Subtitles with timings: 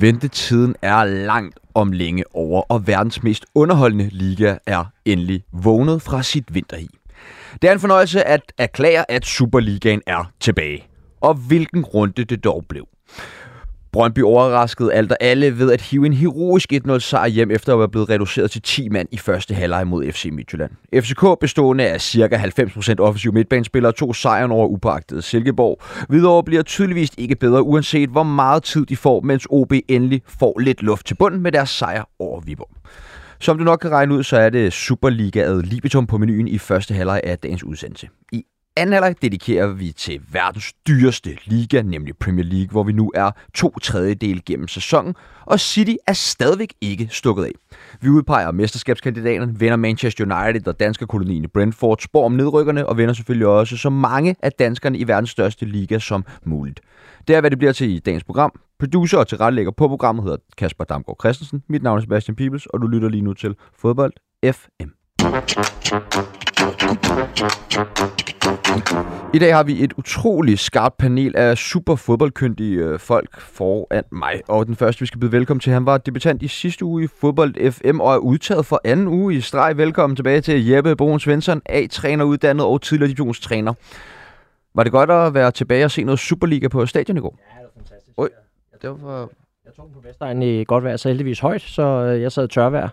[0.00, 6.22] Ventetiden er langt om længe over, og verdens mest underholdende liga er endelig vågnet fra
[6.22, 6.99] sit vinterhi.
[7.62, 10.86] Det er en fornøjelse at erklære, at Superligaen er tilbage.
[11.20, 12.86] Og hvilken runde det dog blev.
[13.92, 17.78] Brøndby overraskede alt og alle ved at hive en heroisk 1-0 sejr hjem efter at
[17.78, 20.70] være blevet reduceret til 10 mand i første halvleg mod FC Midtjylland.
[20.94, 22.26] FCK bestående af ca.
[22.36, 25.82] 90% offensiv midtbanespillere tog sejren over upagtede Silkeborg.
[26.08, 30.58] Hvidovre bliver tydeligvis ikke bedre uanset hvor meget tid de får, mens OB endelig får
[30.58, 32.70] lidt luft til bunden med deres sejr over Viborg.
[33.42, 36.58] Som du nok kan regne ud, så er det Superliga ad libitum på menuen i
[36.58, 38.08] første halvleg af dagens udsendelse.
[38.32, 38.44] I
[38.76, 43.30] anden halvleg dedikerer vi til verdens dyreste liga, nemlig Premier League, hvor vi nu er
[43.54, 45.14] to tredjedel gennem sæsonen,
[45.46, 47.50] og City er stadigvæk ikke stukket af.
[48.00, 52.96] Vi udpeger mesterskabskandidaterne, vender Manchester United og danske kolonien i Brentford, spår om nedrykkerne og
[52.96, 56.80] vender selvfølgelig også så mange af danskerne i verdens største liga som muligt.
[57.30, 58.60] Det er, hvad det bliver til i dagens program.
[58.78, 61.62] Producer og tilrettelægger på programmet hedder Kasper Damgaard Christensen.
[61.68, 64.12] Mit navn er Sebastian Pibels, og du lytter lige nu til Fodbold
[64.52, 64.88] FM.
[69.34, 74.40] I dag har vi et utroligt skarpt panel af super fodboldkyndige øh, folk foran mig.
[74.48, 77.06] Og den første, vi skal byde velkommen til, han var debutant i sidste uge i
[77.20, 79.76] Fodbold FM og er udtaget for anden uge i streg.
[79.76, 83.74] Velkommen tilbage til Jeppe Broen Svensson, A-træner uddannet og tidligere divisionstræner.
[84.74, 87.38] Var det godt at være tilbage og se noget Superliga på stadion i går?
[87.38, 88.14] Ja, det var fantastisk.
[88.18, 88.28] Oj.
[88.72, 89.28] Jeg, Det var
[89.64, 92.48] jeg tog den på Vestegnen i godt vejr, så heldigvis højt, så øh, jeg sad
[92.48, 92.88] tørvejr.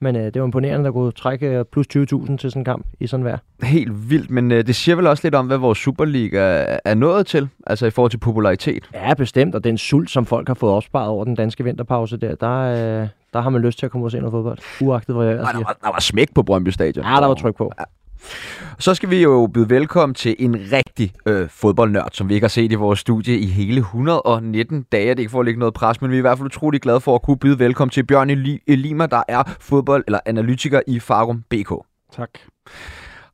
[0.00, 1.96] Men øh, det var imponerende, der kunne trække øh, plus 20.000
[2.36, 3.38] til sådan en kamp i sådan vejr.
[3.62, 7.26] helt vildt, men øh, det siger vel også lidt om, hvad vores Superliga er nået
[7.26, 8.90] til, altså i forhold til popularitet.
[8.94, 12.34] Ja, bestemt, og den sult, som folk har fået opsparet over den danske vinterpause der,
[12.34, 12.58] der,
[13.02, 14.58] øh, der har man lyst til at komme og se noget fodbold.
[14.80, 17.04] Uagtet, hvor jeg Ej, der, var, der var smæk på Brøndby Stadion.
[17.04, 17.72] Ja, der var tryk på.
[18.78, 22.48] Så skal vi jo byde velkommen til en rigtig øh, fodboldnørd, som vi ikke har
[22.48, 25.02] set i vores studie i hele 119 dage.
[25.10, 26.80] Det er ikke for at lægge noget pres, men vi er i hvert fald utrolig
[26.80, 30.80] glade for at kunne byde velkommen til Bjørn Eli- Elima, der er fodbold- eller analytiker
[30.86, 31.72] i Farum BK.
[32.16, 32.30] Tak.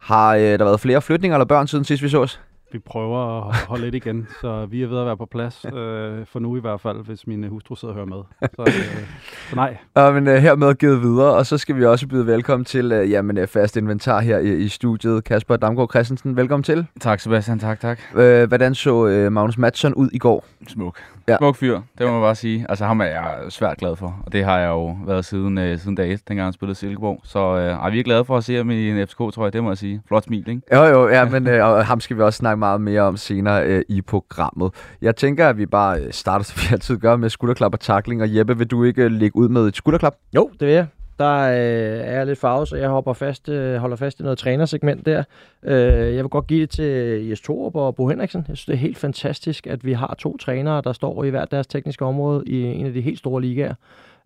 [0.00, 2.40] Har øh, der været flere flytninger eller børn siden sidst vi sås?
[2.74, 6.26] Vi prøver at holde lidt igen, så vi er ved at være på plads, øh,
[6.26, 8.48] for nu i hvert fald, hvis min hustru sidder og hører med.
[8.56, 9.08] Så, øh,
[9.50, 12.64] så nej, Ja, men øh, hermed givet videre, og så skal vi også byde velkommen
[12.64, 15.24] til øh, jamen, øh, fast inventar her i, i studiet.
[15.24, 16.86] Kasper Damgaard Christensen, velkommen til.
[17.00, 18.00] Tak Sebastian, tak, tak.
[18.14, 20.44] Øh, hvordan så øh, Magnus Madsen ud i går?
[20.68, 20.98] Smuk.
[21.28, 21.36] Ja.
[21.36, 22.66] Smuk fyr, det må man bare sige.
[22.68, 25.78] Altså ham er jeg svært glad for, og det har jeg jo været siden, øh,
[25.78, 27.20] siden dag 1, dengang han spillede i Silkeborg.
[27.24, 29.52] Så øh, ej, vi er glade for at se ham i en FCK, tror jeg,
[29.52, 30.02] det må jeg sige.
[30.08, 30.60] Flot smil, ikke?
[30.72, 33.64] Jo, jo, ja, men øh, og ham skal vi også snakke meget mere om senere
[33.66, 34.70] øh, i programmet.
[35.02, 38.22] Jeg tænker, at vi bare øh, starter, som vi altid gør, med skulderklap og takling.
[38.22, 40.14] Og Jeppe, vil du ikke øh, lægge ud med et skulderklap?
[40.36, 40.86] Jo, det vil jeg.
[41.18, 44.38] Der øh, er jeg lidt farvet, så jeg hopper fast, øh, holder fast i noget
[44.38, 45.22] trænersegment der.
[45.64, 48.44] Øh, jeg vil godt give det til øh, Jes Torup og Bo Henriksen.
[48.48, 51.44] Jeg synes, det er helt fantastisk, at vi har to trænere, der står i hver
[51.44, 53.74] deres tekniske område i en af de helt store ligaer.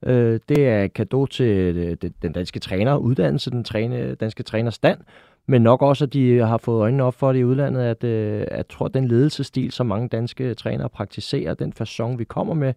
[0.06, 4.98] Øh, det er et kado til det- den danske træneruddannelse, den træne, danske trænerstand,
[5.48, 8.40] men nok også, at de har fået øjnene op for det i udlandet, at øh,
[8.40, 12.54] at jeg tror, at den ledelsesstil, som mange danske trænere praktiserer, den façon, vi kommer
[12.54, 12.72] med,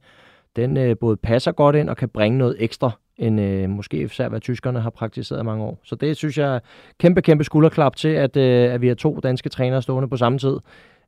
[0.56, 4.30] den øh, både passer godt ind og kan bringe noget ekstra, end øh, måske især
[4.30, 5.80] hvad tyskerne har praktiseret i mange år.
[5.84, 6.60] Så det synes jeg er
[7.00, 10.40] kæmpe, kæmpe skulderklap til, at, øh, at vi har to danske trænere stående på samme
[10.40, 10.58] tid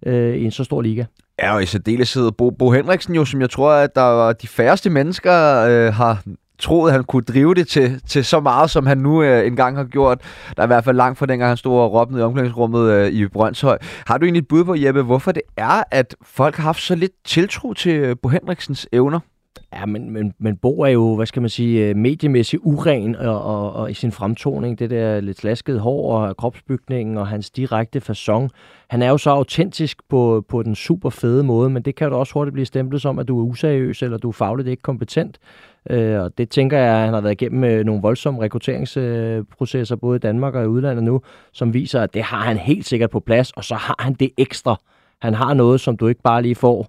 [0.05, 1.05] øh, i en så stor liga.
[1.39, 4.47] Ja, og i særdeleshed Bo, Bo Henriksen jo, som jeg tror, at der var de
[4.47, 6.23] færreste mennesker øh, har
[6.63, 9.83] troet, han kunne drive det til, til så meget, som han nu øh, engang har
[9.83, 10.21] gjort.
[10.55, 13.11] Der er i hvert fald langt fra dengang, han stod og råbte i omklædningsrummet øh,
[13.11, 13.77] i Brøndshøj.
[14.07, 16.95] Har du egentlig et bud på, Jeppe, hvorfor det er, at folk har haft så
[16.95, 19.19] lidt tiltro til øh, Bo Henriksens evner?
[19.73, 23.43] Ja, men, men, men Bo er jo, hvad skal man sige, øh, mediemæssigt uren og,
[23.43, 28.01] og, og i sin fremtoning, det der lidt slaskede hår og kropsbygningen og hans direkte
[28.09, 28.47] façon.
[28.89, 32.19] Han er jo så autentisk på, på den super fede måde, men det kan jo
[32.19, 35.37] også hurtigt blive stemplet som, at du er useriøs eller du er fagligt ikke kompetent.
[35.89, 40.15] Øh, og det tænker jeg, at han har været igennem med nogle voldsomme rekrutteringsprocesser både
[40.15, 41.21] i Danmark og i udlandet nu,
[41.51, 44.29] som viser, at det har han helt sikkert på plads, og så har han det
[44.37, 44.81] ekstra.
[45.21, 46.87] Han har noget, som du ikke bare lige får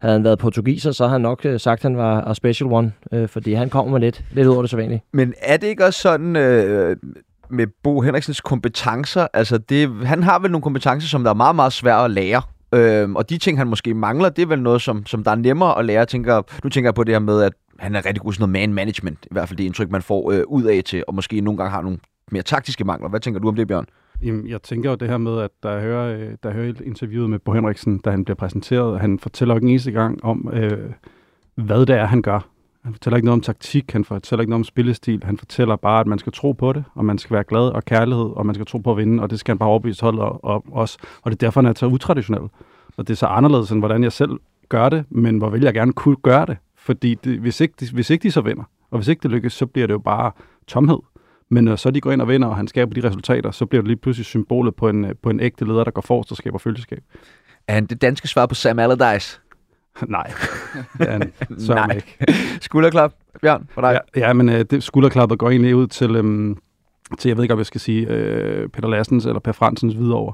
[0.00, 2.72] havde han været portugiser, så havde han nok øh, sagt, at han var a special
[2.72, 5.02] one, øh, fordi han kommer med lidt, lidt ud over det så vanligt.
[5.12, 6.96] Men er det ikke også sådan øh,
[7.50, 9.26] med Bo Henriksens kompetencer?
[9.32, 12.42] Altså, det, han har vel nogle kompetencer, som der er meget, meget svære at lære.
[12.72, 15.34] Øhm, og de ting, han måske mangler, det er vel noget, som, som der er
[15.34, 15.98] nemmere at lære.
[15.98, 18.40] Jeg tænker, nu tænker jeg på det her med, at han er rigtig god til
[18.40, 19.18] noget man management.
[19.22, 21.70] I hvert fald det indtryk, man får øh, ud af til, og måske nogle gange
[21.70, 21.98] har nogle
[22.32, 23.08] mere taktiske mangler.
[23.08, 23.86] Hvad tænker du om det, Bjørn?
[24.22, 26.72] Jamen, jeg tænker jo det her med, at der jeg hører, øh, der jeg hører
[26.84, 30.50] interviewet med Bo Henriksen, da han bliver præsenteret, han fortæller ikke en eneste gang om,
[30.52, 30.90] øh,
[31.54, 32.48] hvad det er, han gør.
[32.84, 35.22] Han fortæller ikke noget om taktik, han fortæller ikke noget om spillestil.
[35.24, 37.84] Han fortæller bare, at man skal tro på det, og man skal være glad og
[37.84, 40.20] kærlighed, og man skal tro på at vinde, og det skal han bare overbevise holdet
[40.42, 40.96] om os.
[41.22, 42.42] Og det er derfor, han er så utraditionel.
[42.96, 44.30] Og det er så anderledes, end hvordan jeg selv
[44.68, 46.56] gør det, men hvor vil jeg gerne kunne gøre det.
[46.86, 49.52] Fordi det, hvis, ikke, de, hvis ikke de så vinder, og hvis ikke det lykkes,
[49.52, 50.32] så bliver det jo bare
[50.66, 50.98] tomhed.
[51.48, 53.82] Men når så de går ind og vinder, og han skaber de resultater, så bliver
[53.82, 56.58] det lige pludselig symbolet på en, på en ægte leder, der går forrest og skaber
[56.58, 57.02] følgeskab.
[57.68, 59.40] Er han det danske svar på Sam Allardyce?
[60.08, 60.32] Nej,
[60.98, 61.32] det er han
[61.68, 61.96] Nej.
[61.96, 62.34] ikke.
[62.60, 63.12] Skulderklap,
[63.42, 64.00] Bjørn, for dig?
[64.16, 66.58] Ja, ja men uh, det, skulderklappet går egentlig ud til, um,
[67.18, 70.32] til, jeg ved ikke, om jeg skal sige, uh, Peter Lassens eller Per Fransens videre.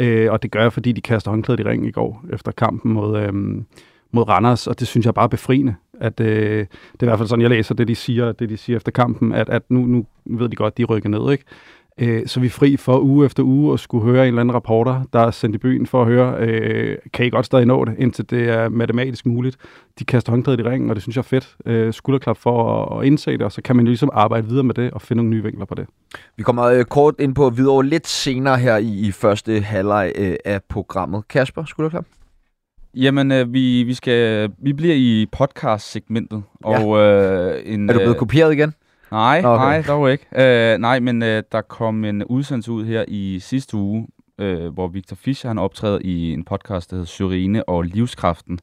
[0.00, 2.92] Uh, og det gør jeg, fordi de kaster håndklædet i ringen i går efter kampen
[2.92, 3.66] mod, um,
[4.14, 5.74] mod Randers, og det synes jeg er bare befriende.
[6.00, 8.56] At, øh, det er i hvert fald sådan, jeg læser det, de siger, det, de
[8.56, 11.44] siger efter kampen, at, at nu, nu ved de godt, de rykker ned, ikke?
[11.98, 14.54] Øh, så vi er fri for uge efter uge at skulle høre en eller anden
[14.54, 17.84] rapporter, der er sendt i byen for at høre, øh, kan I godt stadig nå
[17.84, 19.56] det, indtil det er matematisk muligt.
[19.98, 21.56] De kaster håndklædet i ringen, og det synes jeg er fedt.
[21.66, 24.64] Øh, skulderklap for at, at indse det, og så kan man jo ligesom arbejde videre
[24.64, 25.86] med det og finde nogle nye vinkler på det.
[26.36, 30.36] Vi kommer øh, kort ind på videre lidt senere her i, i første halvleg øh,
[30.44, 31.28] af programmet.
[31.28, 32.04] Kasper, skulderklap?
[32.96, 36.42] Jamen, øh, vi, vi, skal, vi bliver i podcast-segmentet.
[36.66, 36.84] Ja.
[36.84, 38.74] Og, øh, en, er du blevet øh, kopieret igen?
[39.10, 39.64] Nej, okay.
[39.64, 40.26] nej, dog ikke.
[40.32, 44.06] Uh, nej, men uh, der kom en udsendelse ud her i sidste uge,
[44.42, 48.58] uh, hvor Victor Fischer han optræder i en podcast, der hedder Syrene og Livskraften.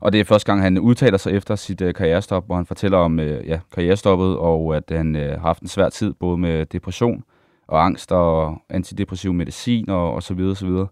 [0.00, 2.98] Og det er første gang, han udtaler sig efter sit uh, karrierestop, hvor han fortæller
[2.98, 6.66] om uh, ja, karrierestoppet, og at han uh, har haft en svær tid, både med
[6.66, 7.24] depression
[7.68, 10.86] og angst og antidepressiv medicin og, og så videre, så videre.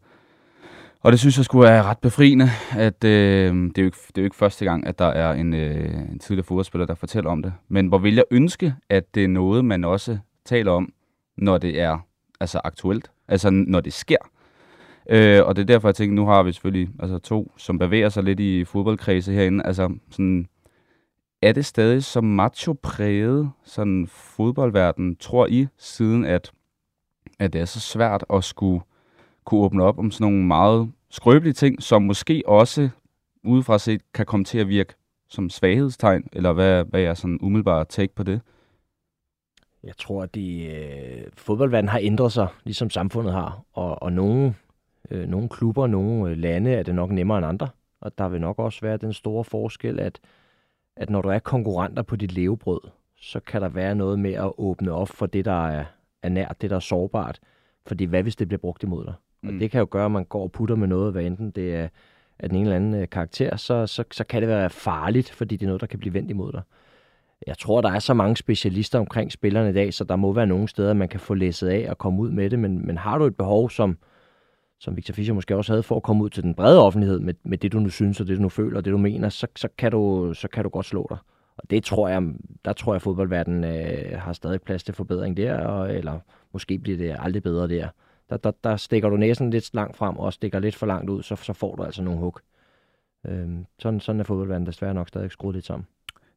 [1.01, 4.19] Og det synes jeg skulle være ret befriende, at øh, det, er jo ikke, det
[4.19, 7.31] er jo ikke første gang, at der er en, øh, en tidligere fodboldspiller, der fortæller
[7.31, 7.53] om det.
[7.69, 10.93] Men hvor vil jeg ønske, at det er noget, man også taler om,
[11.37, 11.99] når det er
[12.41, 14.17] altså aktuelt, altså når det sker.
[15.11, 18.09] Øh, og det er derfor, jeg tænker, nu har vi selvfølgelig altså, to, som bevæger
[18.09, 19.67] sig lidt i fodboldkredse herinde.
[19.67, 20.47] Altså sådan,
[21.43, 26.53] er det stadig så macho-præget sådan fodboldverden, tror I, siden at,
[27.39, 28.81] at det er så svært at skulle
[29.49, 32.89] kunne åbne op om sådan nogle meget skrøbelige ting, som måske også
[33.45, 34.95] udefra set kan komme til at virke
[35.29, 38.41] som svaghedstegn, eller hvad, hvad er sådan umiddelbart take på det?
[39.85, 44.55] Jeg tror, at de, øh, fodboldverdenen har ændret sig, ligesom samfundet har, og, og nogle,
[45.11, 47.69] øh, nogle klubber, nogle øh, lande er det nok nemmere end andre,
[48.01, 50.21] og der vil nok også være den store forskel, at,
[50.97, 52.81] at når du er konkurrenter på dit levebrød,
[53.17, 55.85] så kan der være noget med at åbne op for det, der er,
[56.23, 57.41] er nært, det der er sårbart,
[57.87, 59.15] fordi hvad hvis det bliver brugt imod dig?
[59.43, 59.49] Mm.
[59.49, 61.75] Og det kan jo gøre, at man går og putter med noget, hvad enten det
[61.75, 61.89] er
[62.39, 65.57] af den ene eller anden øh, karakter, så, så, så kan det være farligt, fordi
[65.57, 66.63] det er noget, der kan blive vendt imod dig.
[67.47, 70.47] Jeg tror, der er så mange specialister omkring spillerne i dag, så der må være
[70.47, 73.19] nogle steder, man kan få læsset af og komme ud med det, men, men har
[73.19, 73.99] du et behov, som,
[74.81, 77.35] som Victor Fischer måske også havde, for at komme ud til den brede offentlighed med,
[77.45, 79.47] med det, du nu synes, og det, du nu føler, og det, du mener, så,
[79.57, 81.19] så, kan, du, så kan du godt slå dig.
[81.57, 82.23] Og det tror jeg,
[82.65, 86.19] der tror jeg, at fodboldverdenen øh, har stadig plads til forbedring der, og, eller
[86.53, 87.89] måske bliver det aldrig bedre der
[88.31, 91.23] der, der, der stikker du næsen lidt langt frem og stikker lidt for langt ud,
[91.23, 92.39] så, så får du altså nogle hug.
[93.27, 95.87] Øhm, sådan, sådan er fodboldverdenen desværre nok stadig skruet lidt sammen.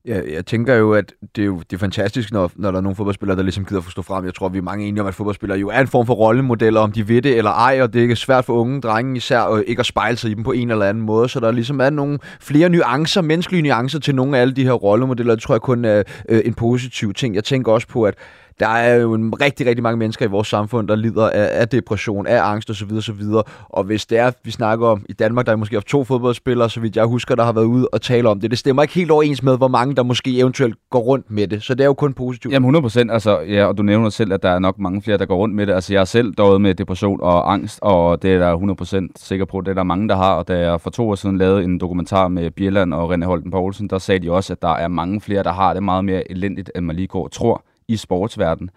[0.06, 2.82] Ja, jeg tænker jo, at det er, jo, det er fantastisk, når, når der er
[2.82, 4.26] nogle fodboldspillere, der ligesom gider at stå frem.
[4.26, 6.82] Jeg tror, vi er mange enige om, at fodboldspillere jo er en form for rollemodeller,
[6.82, 9.40] om de ved det eller ej, og det er ikke svært for unge drenge især
[9.40, 11.30] og ikke at spejle sig i dem på en eller anden måde.
[11.30, 14.72] Så der ligesom er nogle flere nuancer, menneskelige nuancer til nogle af alle de her
[14.72, 15.36] rollemodeller.
[15.36, 17.36] Det tror jeg kun er øh, en positiv ting.
[17.36, 18.16] Jeg tænker også på, at
[18.60, 21.70] der er jo en rigtig, rigtig mange mennesker i vores samfund, der lider af, af
[21.70, 22.92] depression, af angst osv.
[22.98, 23.22] osv.
[23.70, 26.80] Og hvis det er, vi snakker om i Danmark, der er måske to fodboldspillere, så
[26.80, 28.52] vidt jeg husker, der har været ude og tale om det.
[28.52, 31.64] Det stemmer ikke helt overens med, hvor mange der måske eventuelt går rundt med det.
[31.64, 32.54] Så det er jo kun positivt.
[32.54, 35.18] Jamen 100 procent, altså, ja, og du nævner selv, at der er nok mange flere,
[35.18, 35.74] der går rundt med det.
[35.74, 39.20] Altså jeg er selv døjet med depression og angst, og det er der 100 procent
[39.20, 40.36] sikker på, det er der mange, der har.
[40.36, 43.52] Og da jeg for to år siden lavede en dokumentar med Bjelland og René Holten
[43.52, 46.32] Poulsen, der sagde de også, at der er mange flere, der har det meget mere
[46.32, 48.70] elendigt, end man lige går og tror i sportsverdenen,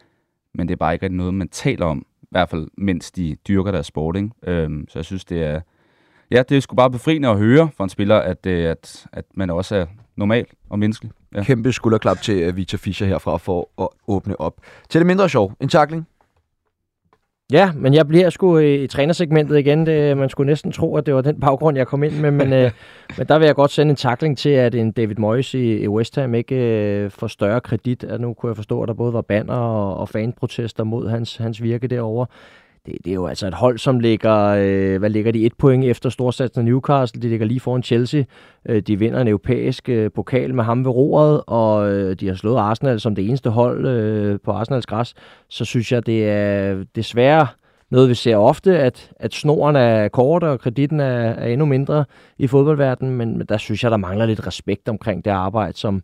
[0.54, 3.36] men det er bare ikke rigtig noget, man taler om, i hvert fald mens de
[3.48, 4.16] dyrker deres sport.
[4.16, 4.30] Ikke?
[4.46, 5.60] Øhm, så jeg synes, det er,
[6.30, 9.24] ja, det er sgu bare befriende at høre fra en spiller, at, øh, at, at
[9.34, 11.12] man også er normal og menneskelig.
[11.34, 11.42] Ja.
[11.42, 14.60] Kæmpe skulderklap til øh, Victor Fischer herfra for at åbne op.
[14.88, 16.06] Til det mindre sjov, en takling.
[17.54, 19.86] Ja, men jeg bliver sgu i, i trænersegmentet igen.
[19.86, 22.52] Det, man skulle næsten tro, at det var den baggrund, jeg kom ind med, men,
[22.52, 22.70] øh,
[23.18, 25.88] men der vil jeg godt sende en takling til, at en David Moyes i, i
[25.88, 28.04] West Ham ikke øh, får større kredit.
[28.04, 31.36] At nu kunne jeg forstå, at der både var banner og, og fanprotester mod hans,
[31.36, 32.26] hans virke derovre
[32.86, 35.84] det, det er jo altså et hold, som ligger, øh, hvad ligger de, et point
[35.84, 37.22] efter storsatsen af Newcastle.
[37.22, 38.22] De ligger lige foran Chelsea.
[38.68, 42.34] Øh, de vinder en europæisk øh, pokal med ham ved roret, og øh, de har
[42.34, 45.14] slået Arsenal som det eneste hold øh, på Arsenals græs.
[45.48, 47.46] Så synes jeg, det er desværre
[47.90, 52.04] noget, vi ser ofte, at, at snoren er kort, og kreditten er, er endnu mindre
[52.38, 56.02] i fodboldverdenen, men, men der synes jeg, der mangler lidt respekt omkring det arbejde, som,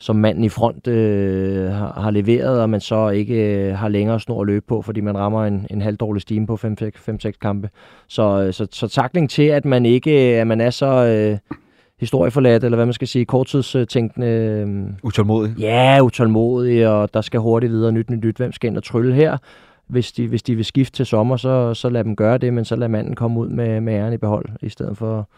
[0.00, 4.40] som manden i front øh, har, leveret, og man så ikke øh, har længere snor
[4.40, 7.70] at løbe på, fordi man rammer en, en halvdårlig stime på 5-6 kampe.
[8.08, 11.38] Så, øh, så, så takling til, at man ikke at man er så øh,
[12.00, 14.26] historieforladt, eller hvad man skal sige, korttidstænkende.
[14.26, 15.54] Øh, Utålmodig.
[15.58, 18.36] Ja, utålmodig, og der skal hurtigt videre nyt, nyt, nyt.
[18.36, 19.36] Hvem skal ind og trylle her?
[19.86, 22.64] Hvis de, hvis de vil skifte til sommer, så, så lad dem gøre det, men
[22.64, 25.28] så lad manden komme ud med, med æren i behold, i stedet for,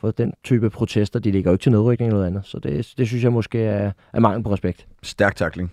[0.00, 1.20] for den type protester.
[1.20, 2.46] De ligger jo ikke til nedrykning eller noget andet.
[2.46, 4.86] Så det, det synes jeg måske er, er mangel på respekt.
[5.02, 5.72] Stærk takling.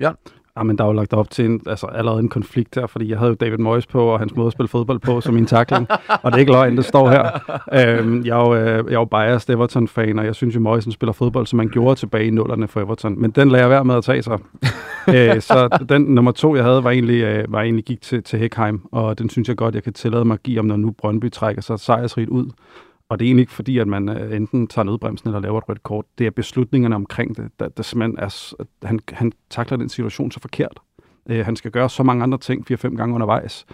[0.00, 0.12] Ja,
[0.62, 3.18] men der er jo lagt op til en, altså, allerede en konflikt her, fordi jeg
[3.18, 5.86] havde jo David Moyes på, og hans måde at spille fodbold på, som min takling.
[6.22, 7.30] og det er ikke løgn, det står her.
[7.72, 10.86] Øhm, jeg, er jo, øh, jeg er jo biased Everton-fan, og jeg synes jo, Moyes
[10.90, 13.20] spiller fodbold, som man gjorde tilbage i nullerne for Everton.
[13.20, 14.38] Men den lader jeg være med at tage sig.
[15.14, 18.38] øh, så den nummer to, jeg havde, var egentlig, øh, var egentlig gik til, til
[18.38, 20.90] Heckheim, og den synes jeg godt, jeg kan tillade mig at give, om når nu
[20.90, 22.50] Brøndby trækker sig sejrsrigt ud.
[23.12, 25.68] Og det er egentlig ikke fordi, at man øh, enten tager nødbremsen eller laver et
[25.68, 26.04] rødt kort.
[26.18, 28.24] Det er beslutningerne omkring det, der, der simpelthen er,
[28.60, 30.80] at han, han takler den situation så forkert.
[31.28, 33.66] Øh, han skal gøre så mange andre ting 4-5 gange undervejs.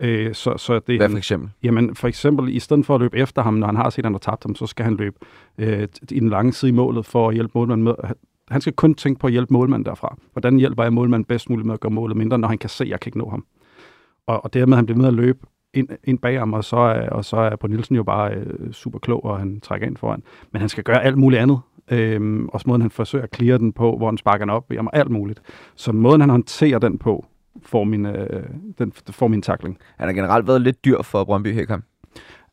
[0.00, 1.50] Øh, så, så det, Hvad han, for eksempel?
[1.62, 4.04] Jamen for eksempel, i stedet for at løbe efter ham, når han har set, at
[4.04, 5.16] han har tabt ham, så skal han løbe
[5.58, 7.94] øh, i den lange side i målet for at hjælpe målmanden med.
[8.04, 8.16] Han-
[8.50, 10.16] Han skal kun tænke på at hjælpe målmanden derfra.
[10.32, 12.84] Hvordan hjælper jeg målmanden bedst muligt med at gøre målet mindre, når han kan se,
[12.84, 13.44] at jeg kan ikke nå ham.
[14.26, 15.38] Og, og dermed han bliver med at løbe
[15.76, 18.72] ind, ind bag ham, og så er, og så er Bo Nielsen jo bare øh,
[18.72, 20.22] super klog, og han trækker ind foran.
[20.52, 21.60] Men han skal gøre alt muligt andet.
[21.90, 24.90] Øhm, også måden, han forsøger at clear den på, hvor han sparker den op, jamen
[24.92, 25.42] alt muligt.
[25.74, 27.26] Så måden, han håndterer den på,
[27.62, 28.42] får min, øh,
[28.78, 29.78] den, får min takling.
[29.98, 31.82] Han har generelt været lidt dyr for Brøndby Hækheim.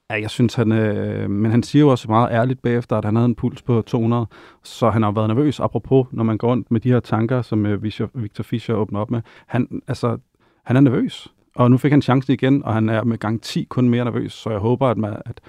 [0.09, 0.71] Ja, jeg synes, han...
[0.71, 3.81] Øh, men han siger jo også meget ærligt bagefter, at han havde en puls på
[3.81, 4.25] 200,
[4.63, 7.65] så han har været nervøs, apropos, når man går rundt med de her tanker, som
[7.65, 9.21] øh, Victor Victor Fischer åbner op med.
[9.47, 10.17] Han, altså,
[10.63, 13.63] han er nervøs, og nu fik han chancen igen, og han er med gang 10
[13.63, 15.39] kun mere nervøs, så jeg håber, at, man, at,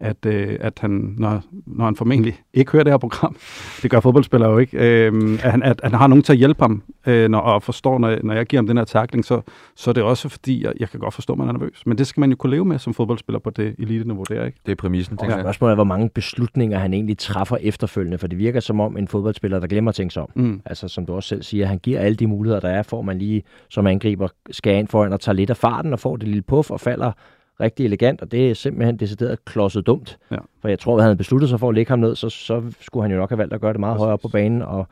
[0.00, 3.36] at, øh, at han, når, når han formentlig ikke hører det her program,
[3.82, 6.38] det gør fodboldspillere jo ikke, øh, at, han, at, at han har nogen til at
[6.38, 9.40] hjælpe ham, øh, når, og forstår, når, når jeg giver ham den her takling, så,
[9.76, 11.82] så er det også fordi, jeg, jeg kan godt forstå, at man er nervøs.
[11.86, 14.58] Men det skal man jo kunne leve med som fodboldspiller på det elite-niveau, der, ikke?
[14.66, 15.44] Det er præmissen, Og tænker jeg.
[15.44, 19.08] spørgsmålet er, hvor mange beslutninger han egentlig træffer efterfølgende, for det virker som om en
[19.08, 20.30] fodboldspiller, der glemmer at tænke sig om.
[20.34, 20.60] Mm.
[20.64, 23.18] Altså som du også selv siger, han giver alle de muligheder, der er, for man
[23.18, 26.42] lige som angriber skal ind foran og tager lidt af farten og får det lille
[26.42, 27.12] puff og falder
[27.60, 30.18] rigtig elegant, og det er simpelthen decideret klodset dumt.
[30.30, 30.36] Ja.
[30.60, 32.62] For jeg tror, at havde han besluttet sig for at lægge ham ned, så, så
[32.80, 34.00] skulle han jo nok have valgt at gøre det meget Præcis.
[34.00, 34.86] højere op på banen, og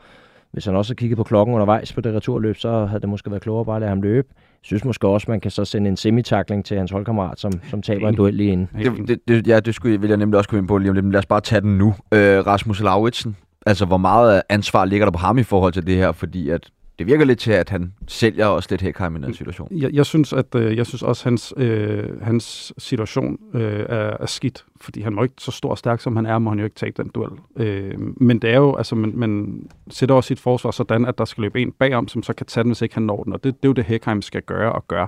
[0.51, 3.31] hvis han også havde kigget på klokken undervejs på det returløb, så havde det måske
[3.31, 4.27] været klogere bare at lade ham løbe.
[4.31, 7.81] Jeg synes måske også, man kan så sende en semitakling til hans holdkammerat, som, som
[7.81, 8.69] taber en duel lige inden.
[8.77, 10.93] Det, det, det, ja, det skulle, vil jeg nemlig også komme ind på lige om
[10.95, 11.95] lidt, men lad os bare tage den nu.
[12.13, 15.95] Øh, Rasmus Lauritsen, altså hvor meget ansvar ligger der på ham i forhold til det
[15.95, 19.33] her, fordi at det virker lidt til, at han sælger også lidt Hækheim i den
[19.33, 19.67] situation.
[19.71, 24.17] Jeg, jeg synes, at øh, jeg synes også, at hans, øh, hans situation øh, er,
[24.19, 26.59] er skidt, fordi han må ikke så stor og stærk, som han er, må han
[26.59, 27.31] jo ikke tage den duel.
[27.55, 31.25] Øh, men det er jo, altså, man, man sætter også sit forsvar sådan, at der
[31.25, 33.43] skal løbe en bagom, som så kan tage den, hvis ikke han når den, og
[33.43, 35.07] det, det er jo det, Hækheim skal gøre og gøre.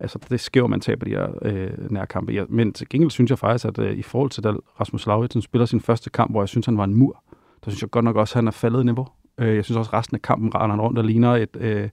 [0.00, 2.32] Altså, det sker jo, man taber de her øh, nærkampe.
[2.32, 5.42] Ja, men til gengæld synes jeg faktisk, at øh, i forhold til, da Rasmus Lauritsen
[5.42, 7.22] spiller sin første kamp, hvor jeg synes, han var en mur,
[7.64, 9.06] der synes jeg godt nok også, at han er faldet i niveau.
[9.38, 11.56] Øh, jeg synes også, at resten af kampen render rundt og ligner et...
[11.60, 11.88] Øh,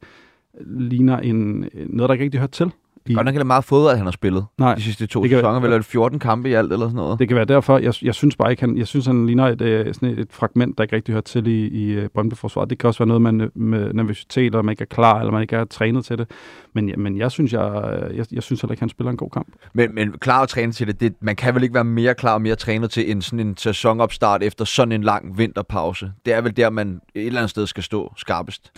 [0.66, 2.72] ligner en, øh, noget, der ikke rigtig hørt til.
[3.06, 4.46] I, Godt nok er det meget fodbold, han har spillet.
[4.58, 6.86] nej, De sidste to Det kan- sæsoner, vel er det 14 kampe i alt eller
[6.86, 7.20] sådan noget.
[7.20, 7.78] det kan være derfor.
[7.78, 10.28] Jeg, jeg synes bare ikke, han, jeg synes, han ligner et, øh, sådan et, et
[10.32, 12.70] fragment, der ikke rigtig hører til i, i øh, Brøndby-forsvaret.
[12.70, 15.42] Det kan også være noget med, med nervøsitet, eller man ikke er klar, eller man
[15.42, 16.30] ikke er trænet til det.
[16.74, 19.30] Men, ja, men jeg, synes, jeg, jeg, jeg synes heller ikke, han spiller en god
[19.30, 19.48] kamp.
[19.74, 22.34] Men, men klar og trænet til det, det, man kan vel ikke være mere klar
[22.34, 26.12] og mere trænet til en sådan en sæsonopstart efter sådan en lang vinterpause.
[26.26, 28.72] Det er vel der, man et eller andet sted skal stå skarpest.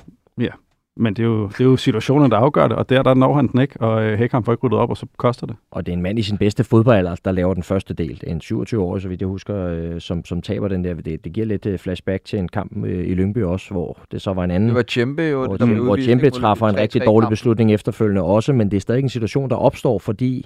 [0.97, 3.33] Men det er jo, det er jo situationen, der afgør det, og der, der når
[3.33, 5.55] han den ikke, og øh, får ikke ryddet op, og så koster det.
[5.71, 8.23] Og det er en mand i sin bedste fodboldalder, der laver den første del.
[8.27, 10.93] En 27 år, så vidt jeg husker, øh, som, som taber den der.
[10.93, 14.21] Det, det giver lidt øh, flashback til en kamp øh, i Lyngby også, hvor det
[14.21, 14.69] så var en anden.
[14.69, 15.45] Det var Tjempe jo.
[15.45, 16.29] hvor, der hvor ikke?
[16.29, 19.55] træffer en 3-3 rigtig dårlig beslutning efterfølgende også, men det er stadig en situation, der
[19.55, 20.45] opstår, fordi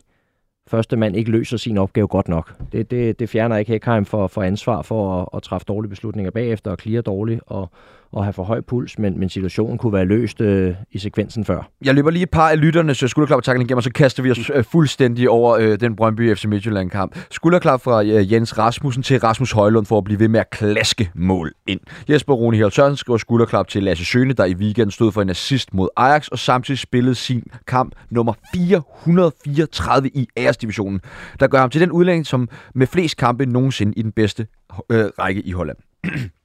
[0.67, 2.53] første mand ikke løser sin opgave godt nok.
[2.71, 6.31] Det, det, det fjerner ikke Hækheim for, for ansvar for at, at træffe dårlige beslutninger
[6.31, 7.69] bagefter og clear dårligt og,
[8.17, 11.69] at have for høj puls, men, men situationen kunne være løst øh, i sekvensen før.
[11.85, 14.31] Jeg løber lige et par af lytterne, så skulderklap og igennem, og så kaster vi
[14.31, 17.17] os øh, fuldstændig over øh, den Brøndby FC Midtjylland-kamp.
[17.31, 21.11] Skulderklap fra øh, Jens Rasmussen til Rasmus Højlund for at blive ved med at klaske
[21.15, 21.79] mål ind.
[22.09, 25.29] Jesper Rune Hjel Sørensen skriver skulderklap til Lasse Søne, der i weekenden stod for en
[25.29, 31.01] assist mod Ajax, og samtidig spillede sin kamp nummer 434 i æresdivisionen,
[31.39, 34.47] der gør ham til den udlænding, som med flest kampe nogensinde i den bedste
[34.91, 35.77] øh, række i Holland.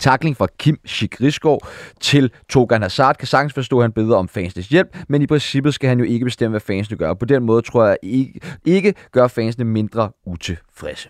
[0.00, 1.18] Takling fra Kim Schick
[2.00, 5.74] til Togan Hazard kan sagtens forstå, at han beder om fansenes hjælp, men i princippet
[5.74, 7.14] skal han jo ikke bestemme, hvad fansene gør.
[7.14, 11.08] På den måde tror jeg ikke, ikke gør fansene mindre utilfredse.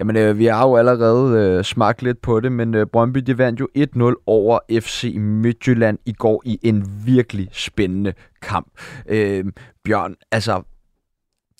[0.00, 3.38] Jamen, øh, vi har jo allerede øh, smagt lidt på det, men øh, Brøndby de
[3.38, 8.66] vandt jo 1-0 over FC Midtjylland i går i en virkelig spændende kamp.
[9.08, 9.44] Øh,
[9.84, 10.62] Bjørn, altså,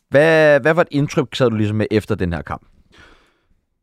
[0.09, 2.63] hvad, hvad var et indtryk, sad du ligesom med efter den her kamp?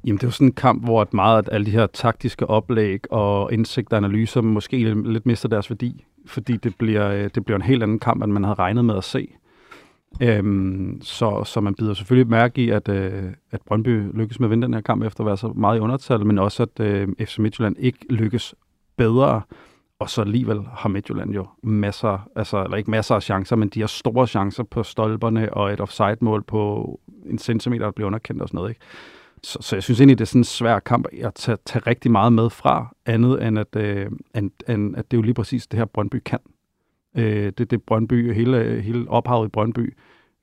[0.05, 3.11] Jamen, det var sådan en kamp, hvor at meget af alle de her taktiske oplæg
[3.11, 7.55] og indsigt og analyser måske lidt mister deres værdi, fordi det bliver, øh, det bliver
[7.55, 9.27] en helt anden kamp, end man havde regnet med at se.
[10.21, 14.49] Øhm, så, så man bider selvfølgelig mærke i, at, øh, at Brøndby lykkes med at
[14.51, 17.07] vinde den her kamp efter at være så meget i undertal, men også at øh,
[17.19, 18.55] FC Midtjylland ikke lykkes
[18.97, 19.41] bedre,
[20.03, 23.79] og så alligevel har Midtjylland jo masser, altså eller ikke masser af chancer, men de
[23.79, 28.47] har store chancer på stolperne og et offside-mål på en centimeter, der bliver underkendt og
[28.47, 28.69] sådan noget.
[28.69, 28.81] Ikke?
[29.43, 32.11] Så, så jeg synes egentlig, det er sådan en svær kamp at tage, tage rigtig
[32.11, 35.67] meget med fra, andet end at, øh, end, end, at det er jo lige præcis
[35.67, 36.39] det her Brøndby kan.
[37.17, 39.97] Øh, det det Brøndby, hele, hele ophavet i Brøndby,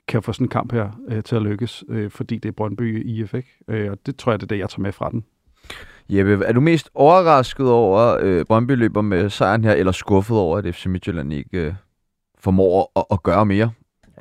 [0.09, 3.07] kan få sådan en kamp her øh, til at lykkes, øh, fordi det er Brøndby
[3.07, 3.49] IF, ikke?
[3.69, 5.25] Øh, og det tror jeg, det er det, jeg tager med fra den.
[6.11, 10.59] Jeppe, er du mest overrasket over øh, Brøndby løber med sejren her, eller skuffet over,
[10.59, 11.75] at FC Midtjylland ikke øh,
[12.39, 13.71] formår at, at gøre mere?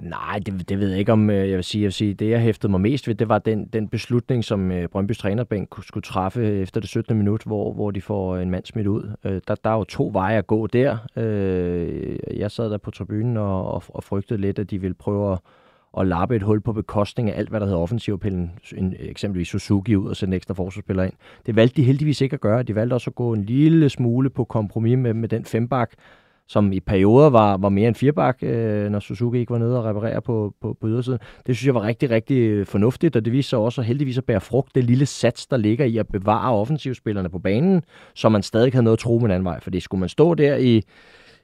[0.01, 1.81] Nej, det, det ved jeg ikke, om øh, jeg vil sige.
[1.81, 2.13] Jeg vil sige.
[2.13, 5.69] Det, jeg hæftede mig mest ved, det var den, den beslutning, som øh, Brøndbys trænerbænk
[5.81, 7.17] skulle træffe øh, efter det 17.
[7.17, 9.11] minut, hvor, hvor de får øh, en mand smidt ud.
[9.23, 10.97] Øh, der, der er jo to veje at gå der.
[11.15, 15.33] Øh, jeg sad der på tribunen og, og, og frygtede lidt, at de ville prøve
[15.33, 15.39] at,
[15.97, 18.51] at lappe et hul på bekostning af alt, hvad der hedder offensivpillen,
[18.99, 21.13] eksempelvis Suzuki ud og sætte en ekstra forsvarsspiller ind.
[21.45, 22.63] Det valgte de heldigvis ikke at gøre.
[22.63, 25.91] De valgte også at gå en lille smule på kompromis med, med den fembak,
[26.47, 29.85] som i perioder var, var mere end firebak, øh, når Suzuki ikke var nede og
[29.85, 31.19] reparere på, på, på ydersiden.
[31.47, 34.41] Det synes jeg var rigtig, rigtig fornuftigt, og det viser sig også heldigvis at bære
[34.41, 37.81] frugt, det lille sats, der ligger i at bevare offensivspillerne på banen,
[38.15, 39.59] så man stadig havde noget at tro med en anden vej.
[39.59, 40.81] Fordi skulle man stå der i,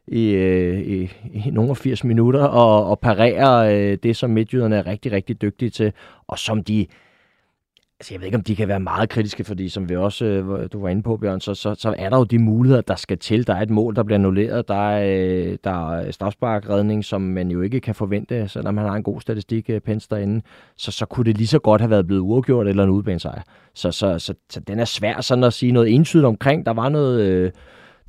[0.08, 4.88] i, øh, i, i nogle 80 minutter og, og parere øh, det, som midtjyderne er
[4.88, 5.94] rigtig, rigtig dygtige til,
[6.28, 6.86] og som de
[8.00, 10.70] Altså, jeg ved ikke, om de kan være meget kritiske, fordi som vi også, øh,
[10.74, 13.18] du var inde på, Bjørn, så, så, så er der jo de muligheder, der skal
[13.18, 13.48] til.
[13.48, 14.68] Der er et mål, der bliver annulleret.
[14.68, 18.96] Der er, øh, der er strafsparkredning, som man jo ikke kan forvente, selvom han har
[18.96, 20.42] en god statistik, øh, Pens derinde.
[20.78, 23.42] Så, så kunne det lige så godt have været blevet uafgjort eller en udbanesejr.
[23.74, 26.66] Så, så, så, så, den er svær sådan at sige noget entydigt omkring.
[26.66, 27.22] Der var noget...
[27.22, 27.52] Øh,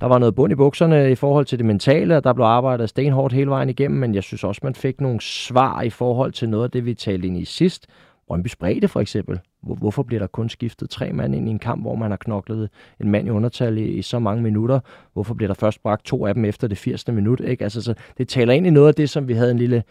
[0.00, 2.88] der var noget bund i bukserne i forhold til det mentale, og der blev arbejdet
[2.88, 6.48] stenhårdt hele vejen igennem, men jeg synes også, man fik nogle svar i forhold til
[6.48, 7.86] noget af det, vi talte ind i sidst.
[8.28, 9.40] Brøndby Spredte for eksempel.
[9.62, 12.68] Hvorfor bliver der kun skiftet tre mand ind i en kamp, hvor man har knoklet
[13.00, 14.80] en mand i undertal i, i så mange minutter?
[15.12, 17.08] Hvorfor bliver der først bragt to af dem efter det 80.
[17.08, 17.40] minut?
[17.40, 17.64] Ikke?
[17.64, 19.82] Altså, så det taler ind i noget af det, som vi havde en lille,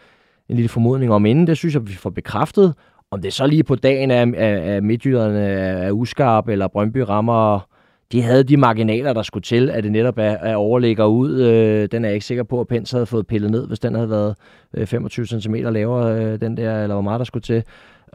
[0.48, 1.46] en lille formodning om inden.
[1.46, 2.74] Det synes jeg, vi får bekræftet.
[3.10, 7.68] Om det så lige på dagen er, er, midtjyderne er uskarp, eller Brøndby rammer
[8.12, 11.40] de havde de marginaler, der skulle til, at det netop er, er overligger ud.
[11.40, 13.94] Øh, den er jeg ikke sikker på, at Pens havde fået pillet ned, hvis den
[13.94, 14.34] havde været
[14.74, 17.62] øh, 25 cm lavere, øh, den der, eller hvor meget der skulle til.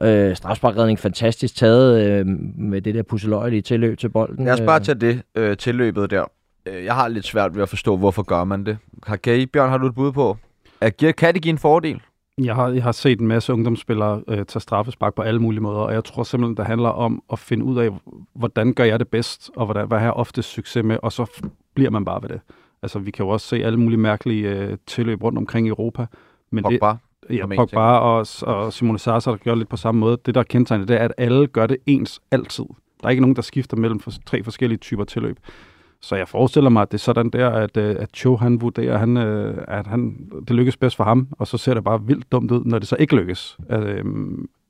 [0.02, 2.26] Øh, strafsparkredning fantastisk taget øh,
[2.58, 4.46] med det der pusseløjelige tilløb til bolden.
[4.46, 6.24] Lad os bare tage det øh, tilløbet der.
[6.66, 8.78] Øh, jeg har lidt svært ved at forstå, hvorfor gør man det.
[9.08, 10.38] Har, I, Bjørn, har du et bud på?
[11.18, 12.02] Kan det give en fordel?
[12.46, 15.80] Jeg har, jeg har set en masse ungdomsspillere øh, tage straffespark på alle mulige måder,
[15.80, 17.90] og jeg tror simpelthen, det handler om at finde ud af,
[18.34, 21.42] hvordan gør jeg det bedst, og hvordan, hvad har jeg ofte succes med, og så
[21.74, 22.42] bliver man bare ved det.
[22.82, 26.06] Altså, vi kan jo også se alle mulige mærkelige øh, tilløb rundt omkring i Europa.
[26.52, 26.90] Men Pogba.
[26.90, 26.98] Det,
[27.30, 30.18] Ja, Pogba og, og Simone Sasa, der gør lidt på samme måde.
[30.26, 32.66] Det, der er kendetegnet, det er, at alle gør det ens altid.
[33.02, 35.40] Der er ikke nogen, der skifter mellem for, tre forskellige typer tilløb.
[36.02, 38.98] Så jeg forestiller mig, at det er sådan der, at, øh, at Cho han vurderer,
[38.98, 42.32] han, øh, at han, det lykkes bedst for ham, og så ser det bare vildt
[42.32, 43.58] dumt ud, når det så ikke lykkes.
[43.70, 44.04] Altså,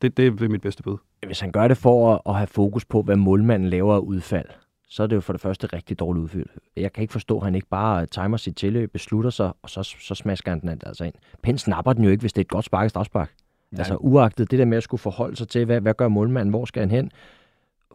[0.02, 0.98] det, det er mit bedste bud.
[1.26, 4.46] Hvis han gør det for at have fokus på, hvad målmanden laver af udfald,
[4.90, 6.52] så er det jo for det første rigtig dårligt udfyldt.
[6.78, 9.96] Jeg kan ikke forstå, at han ikke bare timer sit tilløb, beslutter sig, og så,
[10.00, 11.14] så smasker han den altså ind.
[11.44, 13.32] Pen snapper den jo ikke, hvis det er et godt spark strafspark.
[13.78, 16.66] Altså uagtet det der med at skulle forholde sig til, hvad, hvad gør målmanden, hvor
[16.66, 17.12] skal han hen,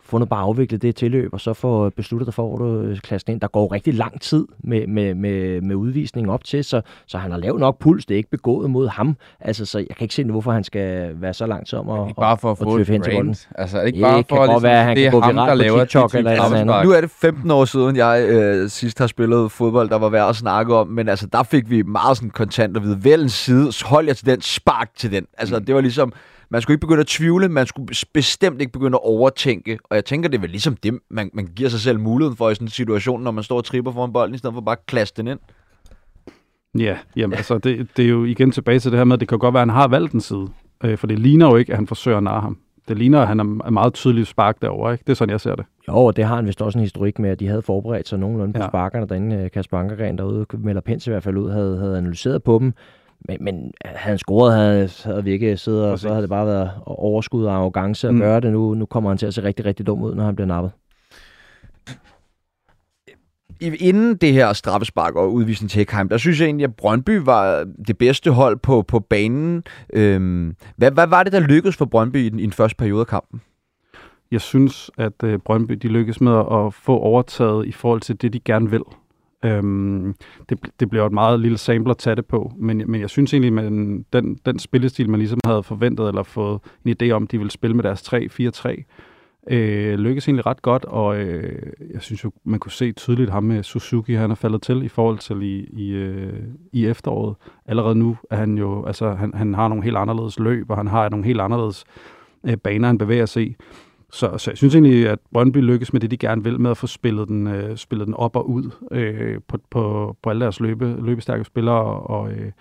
[0.06, 3.32] fundet bare afviklet det tilløb, og så få besluttet dig for, hvor du øh, klassen
[3.32, 3.40] ind.
[3.40, 7.30] Der går rigtig lang tid med, med, med, med udvisningen op til, så, så han
[7.30, 8.06] har lavet nok puls.
[8.06, 9.16] Det er ikke begået mod ham.
[9.40, 12.08] Altså, så jeg kan ikke se, hvorfor han skal være så lang tid om at,
[12.08, 13.36] ikke bare for at, at få et hen til bolden.
[13.54, 16.30] Altså, ikke bare for, at ligesom, være, han det er ham, der laver TikTok eller
[16.30, 16.84] eller andet.
[16.84, 20.28] Nu er det 15 år siden, jeg øh, sidst har spillet fodbold, der var værd
[20.28, 23.72] at snakke om, men altså, der fik vi meget sådan kontant at vide, vælg side,
[23.84, 25.26] hold jer til den, spark til den.
[25.38, 25.64] Altså, mm.
[25.64, 26.12] det var ligesom,
[26.50, 30.04] man skulle ikke begynde at tvivle, man skulle bestemt ikke begynde at overtænke, og jeg
[30.04, 32.66] tænker, det er vel ligesom det, man, man giver sig selv muligheden for i sådan
[32.66, 35.14] en situation, når man står og tripper foran bolden, i stedet for bare at klasse
[35.16, 35.38] den ind.
[36.78, 39.28] Ja, jamen altså, det, det er jo igen tilbage til det her med, at det
[39.28, 40.48] kan godt være, at han har valgt en side,
[40.84, 42.58] øh, for det ligner jo ikke, at han forsøger at narre ham.
[42.88, 44.92] det ligner, at han er meget tydelig spark derovre.
[44.92, 45.02] Ikke?
[45.06, 45.64] Det er sådan, jeg ser det.
[45.88, 48.18] Jo, og det har han vist også en historik med, at de havde forberedt sig
[48.18, 48.68] nogenlunde på Ja.
[48.68, 49.36] sparkerne derinde.
[49.36, 52.72] Øh, Kasper Ankergren derude, melder Pens i hvert fald ud, havde, havde analyseret på dem.
[53.28, 56.70] Men, men han scoret, havde, havde vi ikke siddet, og så havde det bare været
[56.86, 58.20] overskud og arrogance at Mm.
[58.20, 58.52] gøre det.
[58.52, 60.72] Nu, nu kommer han til at se rigtig, rigtig dum ud, når han bliver nappet.
[63.60, 67.10] I- Inden det her straffespark og udvisning til Hækheim, der synes jeg egentlig, at Brøndby
[67.24, 69.64] var det bedste hold på, på banen.
[69.92, 73.00] Øhm, hvad, hvad var det, der lykkedes for Brøndby i den, i den første periode
[73.00, 73.40] af kampen?
[74.30, 78.32] Jeg synes, at øh, Brøndby de lykkes med at få overtaget i forhold til det,
[78.32, 78.82] de gerne vil.
[79.46, 80.14] Øhm,
[80.48, 83.34] det, det bliver et meget lille sample at tage det på, men, men jeg synes
[83.34, 83.70] egentlig, at
[84.12, 87.76] den, den spillestil, man ligesom havde forventet eller fået en idé om, de ville spille
[87.76, 88.84] med deres 3-4-3,
[89.50, 93.44] øh, lykkes egentlig ret godt, og øh, jeg synes jo, man kunne se tydeligt ham
[93.44, 97.36] med Suzuki, han er faldet til i forhold til i, i, øh, i efteråret.
[97.66, 100.86] Allerede nu er han jo, altså han, han har nogle helt anderledes løb, og han
[100.86, 101.84] har nogle helt anderledes
[102.46, 103.56] øh, baner, han bevæger sig i.
[104.16, 106.76] Så, så jeg synes egentlig, at Brøndby lykkes med det, de gerne vil, med at
[106.76, 110.60] få spillet den, øh, spillet den op og ud øh, på, på, på alle deres
[110.60, 112.52] løbe, løbestærke spillere, og, øh,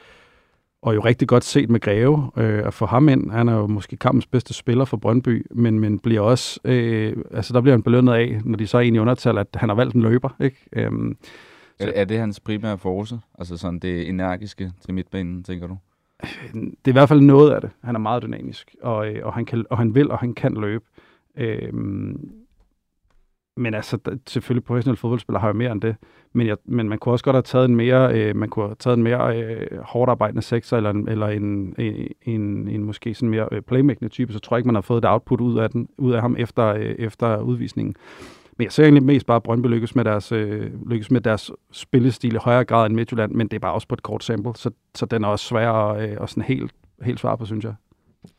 [0.81, 3.31] og jo rigtig godt set med Greve øh, at få ham ind.
[3.31, 7.53] Han er jo måske kampens bedste spiller for Brøndby, men, men bliver også, øh, altså
[7.53, 10.01] der bliver han belønnet af, når de så egentlig undertal, at han har valgt en
[10.01, 10.57] løber, ikke?
[10.73, 11.17] Øhm,
[11.79, 13.19] Er, er det hans primære force?
[13.39, 15.77] Altså sådan det energiske til midtbanen, tænker du?
[16.53, 17.69] det er i hvert fald noget af det.
[17.83, 20.53] Han er meget dynamisk, og, øh, og, han, kan, og han vil, og han kan
[20.53, 20.85] løbe.
[21.37, 21.73] Øh,
[23.57, 25.95] men altså, der- selvfølgelig professionelle fodboldspillere har jo mere end det.
[26.33, 28.75] Men, jeg, men man kunne også godt have taget en mere, øh, man kunne have
[28.79, 33.13] taget en mere øh, hårdt arbejdende sekser, eller, en, eller en, en, en, en måske
[33.13, 35.69] sådan mere øh, type, så tror jeg ikke, man har fået det output ud af,
[35.69, 37.95] den, ud af ham efter, øh, efter udvisningen.
[38.57, 41.51] Men jeg ser egentlig mest bare, at Brøndby lykkes med, deres, øh, lykkes med deres
[41.71, 44.51] spillestil i højere grad end Midtjylland, men det er bare også på et kort sample,
[44.55, 46.71] så, så den er også svær at, øh, at sådan helt,
[47.01, 47.73] helt svare på, synes jeg.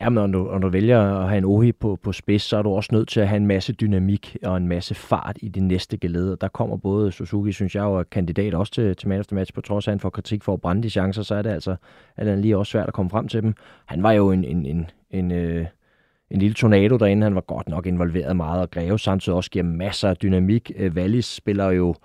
[0.01, 2.61] Jamen, når du, når du vælger at have en Ohi på, på spids, så er
[2.61, 5.59] du også nødt til at have en masse dynamik og en masse fart i de
[5.59, 6.35] næste geleder.
[6.35, 9.35] Der kommer både Suzuki, synes jeg, og er kandidat også til, til man of the
[9.35, 11.41] match, på trods af, at han får kritik for at brænde de chancer, så er
[11.41, 11.75] det altså
[12.17, 13.53] at lige også svært at komme frem til dem.
[13.85, 15.65] Han var jo en, en, en, en, øh,
[16.31, 17.23] en lille tornado derinde.
[17.23, 20.71] Han var godt nok involveret meget, og Greve samtidig også giver masser af dynamik.
[20.77, 21.95] Øh, Wallis spiller jo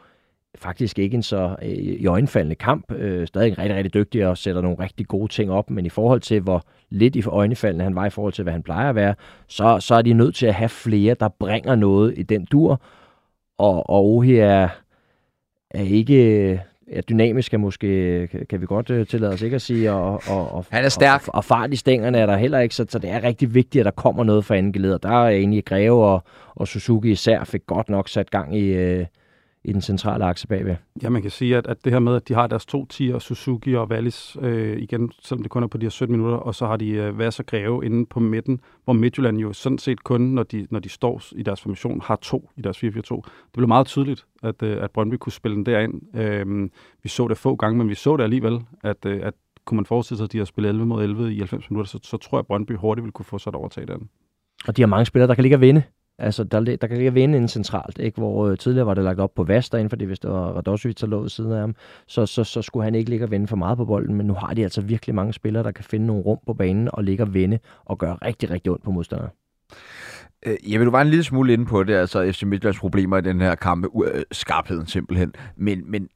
[0.63, 2.93] faktisk ikke en så øh, i øjenfaldende kamp.
[2.93, 6.21] Øh, stadig rigtig, rigtig dygtig og sætter nogle rigtig gode ting op, men i forhold
[6.21, 9.15] til, hvor lidt i øjnefaldende han var i forhold til, hvad han plejer at være,
[9.49, 12.81] så, så er de nødt til at have flere, der bringer noget i den dur.
[13.59, 14.69] Og, og Ohi er,
[15.71, 16.61] er ikke
[16.93, 20.23] er dynamisk, er måske, kan- kan vi godt øh, tillade os ikke at sige, og,
[20.29, 21.29] og, og, Han er stærk.
[21.29, 23.81] Og, og fart i stængerne er der heller ikke, så, så det er rigtig vigtigt,
[23.81, 24.99] at der kommer noget fra anden geleder.
[24.99, 26.23] Der er egentlig Greve og,
[26.55, 29.07] og Suzuki især fik godt nok sat gang i, øh,
[29.65, 30.77] i den centrale akse bagved.
[31.03, 33.19] Ja, man kan sige, at, at det her med, at de har deres to tier,
[33.19, 36.55] Suzuki og Wallis, øh, igen, selvom det kun er på de her 17 minutter, og
[36.55, 40.05] så har de øh, Vass og Greve inde på midten, hvor Midtjylland jo sådan set
[40.05, 42.87] kun, når de, når de står i deres formation, har to i deres 4-4-2.
[42.87, 43.23] Det
[43.53, 46.17] blev meget tydeligt, at, øh, at Brøndby kunne spille den derind.
[46.17, 46.71] Øh,
[47.03, 49.87] vi så det få gange, men vi så det alligevel, at, øh, at kunne man
[49.87, 52.39] forestille sig, at de har spillet 11 mod 11 i 90 minutter, så, så tror
[52.39, 54.09] jeg, at Brøndby hurtigt ville kunne få sig et overtag den.
[54.67, 55.83] Og de har mange spillere, der kan ligge og vinde.
[56.19, 58.21] Altså, der, der kan ligge vinde inden centralt, ikke?
[58.21, 60.97] hvor øh, tidligere var det lagt op på Vast derinde, fordi hvis det var Radosovic,
[60.97, 61.75] der lå ved siden af ham,
[62.07, 64.35] så, så, så skulle han ikke ligge og vende for meget på bolden, men nu
[64.35, 67.25] har de altså virkelig mange spillere, der kan finde nogle rum på banen og ligge
[67.25, 69.31] og vende og gøre rigtig, rigtig ondt på modstanderne.
[70.47, 73.19] Øh, Jeg vil du var en lille smule inde på det, altså FC Midtjyllands problemer
[73.19, 75.33] i den her kamp med øh, skarpheden simpelthen.
[75.57, 76.09] Men, men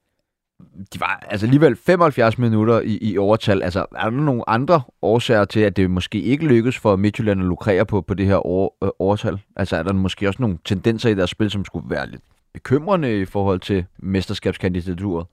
[0.95, 3.63] de var altså alligevel 75 minutter i, i overtal.
[3.63, 7.47] Altså, er der nogle andre årsager til, at det måske ikke lykkes for Midtjylland at
[7.47, 9.39] lukrere på, på det her år, øh, overtal?
[9.57, 12.23] Altså, er der måske også nogle tendenser i deres spil, som skulle være lidt
[12.55, 15.27] bekymrende i forhold til mesterskabskandidaturet?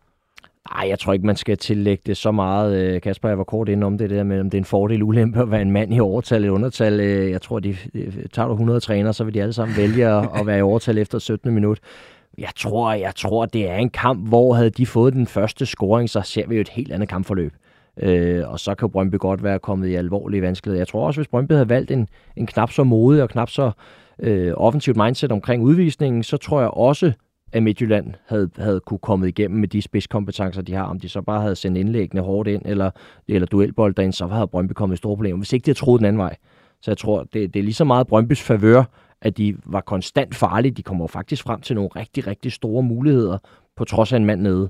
[0.74, 2.84] Nej, jeg tror ikke, man skal tillægge det så meget.
[2.84, 5.04] Øh, Kasper, jeg var kort inde om det der med, om det er en fordel
[5.04, 7.00] ulempe at være en mand i overtal eller undertal.
[7.00, 10.08] Øh, jeg tror, de, øh, tager du 100 træner, så vil de alle sammen vælge
[10.08, 11.54] at, at være i overtal efter 17.
[11.54, 11.80] minut.
[12.38, 16.10] Jeg tror, jeg tror, det er en kamp, hvor havde de fået den første scoring,
[16.10, 17.54] så ser vi jo et helt andet kampforløb.
[17.98, 20.80] Øh, og så kan Brøndby godt være kommet i alvorlige vanskeligheder.
[20.80, 23.72] Jeg tror også, hvis Brøndby havde valgt en, en knap så modig og knap så
[24.20, 27.14] øh, offensivt mindset omkring udvisningen, så tror jeg også,
[27.52, 30.84] at Midtjylland havde, havde kunne komme igennem med de spidskompetencer, de har.
[30.84, 32.92] Om de så bare havde sendt indlæggende hårdt ind, eller,
[33.28, 35.38] eller duelbold derind, så havde Brøndby kommet i store problemer.
[35.38, 36.36] Hvis ikke de havde troet den anden vej.
[36.82, 38.84] Så jeg tror, det, det er lige så meget Brøndbys favør,
[39.24, 40.72] at de var konstant farlige.
[40.72, 43.38] De kommer jo faktisk frem til nogle rigtig, rigtig store muligheder,
[43.76, 44.70] på trods af en mand nede,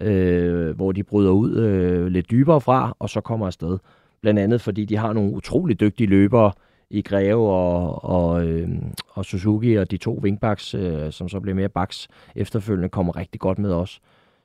[0.00, 3.78] øh, hvor de bryder ud øh, lidt dybere fra, og så kommer afsted.
[4.22, 6.52] Blandt andet, fordi de har nogle utrolig dygtige løbere
[6.90, 8.68] i Greve og, og, øh,
[9.10, 13.40] og Suzuki, og de to wingbacks, øh, som så bliver mere backs efterfølgende, kommer rigtig
[13.40, 14.00] godt med os.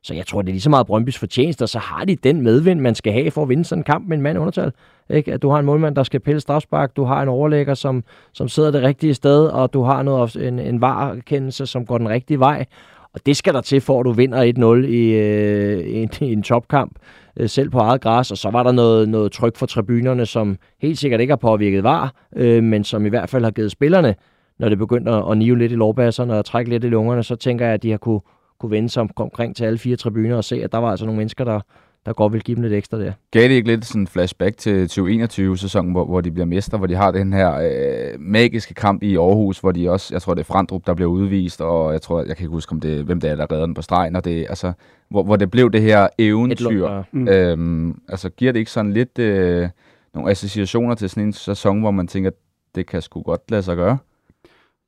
[0.05, 2.41] Så jeg tror, det er lige så meget Brøndbys fortjeneste, og så har de den
[2.41, 4.71] medvind, man skal have for at vinde sådan en kamp med en mand undertal.
[5.09, 5.33] Ikke?
[5.33, 8.47] At du har en målmand, der skal pille strafspark, du har en overlægger, som, som
[8.47, 12.39] sidder det rigtige sted, og du har noget, en, en varkendelse, som går den rigtige
[12.39, 12.65] vej.
[13.13, 16.33] Og det skal der til, for at du vinder 1-0 i, øh, i, en, i
[16.33, 16.95] en topkamp,
[17.37, 18.31] øh, selv på eget græs.
[18.31, 21.83] Og så var der noget, noget tryk fra tribunerne, som helt sikkert ikke har påvirket
[21.83, 24.15] var, øh, men som i hvert fald har givet spillerne,
[24.59, 27.65] når det begyndte at, nive lidt i lårbasserne og trække lidt i lungerne, så tænker
[27.65, 28.21] jeg, at de har kunne,
[28.59, 31.05] kunne vende sig om, omkring til alle fire tribuner og se, at der var altså
[31.05, 31.59] nogle mennesker, der,
[32.05, 33.11] der godt vil give dem lidt ekstra der.
[33.31, 36.87] Gav det ikke lidt sådan en flashback til 2021-sæsonen, hvor, hvor de bliver mester, hvor
[36.87, 40.41] de har den her øh, magiske kamp i Aarhus, hvor de også, jeg tror det
[40.41, 43.19] er Frandrup, der bliver udvist, og jeg tror, jeg kan ikke huske, om det, hvem
[43.19, 44.73] det er, der redder den på stregen, og det, altså,
[45.09, 46.87] hvor, hvor det blev det her eventyr.
[46.89, 47.27] Et, Mm.
[47.27, 49.69] Øhm, altså giver det ikke sådan lidt øh,
[50.13, 52.31] nogle associationer til sådan en sæson, hvor man tænker,
[52.75, 53.97] det kan sgu godt lade sig gøre?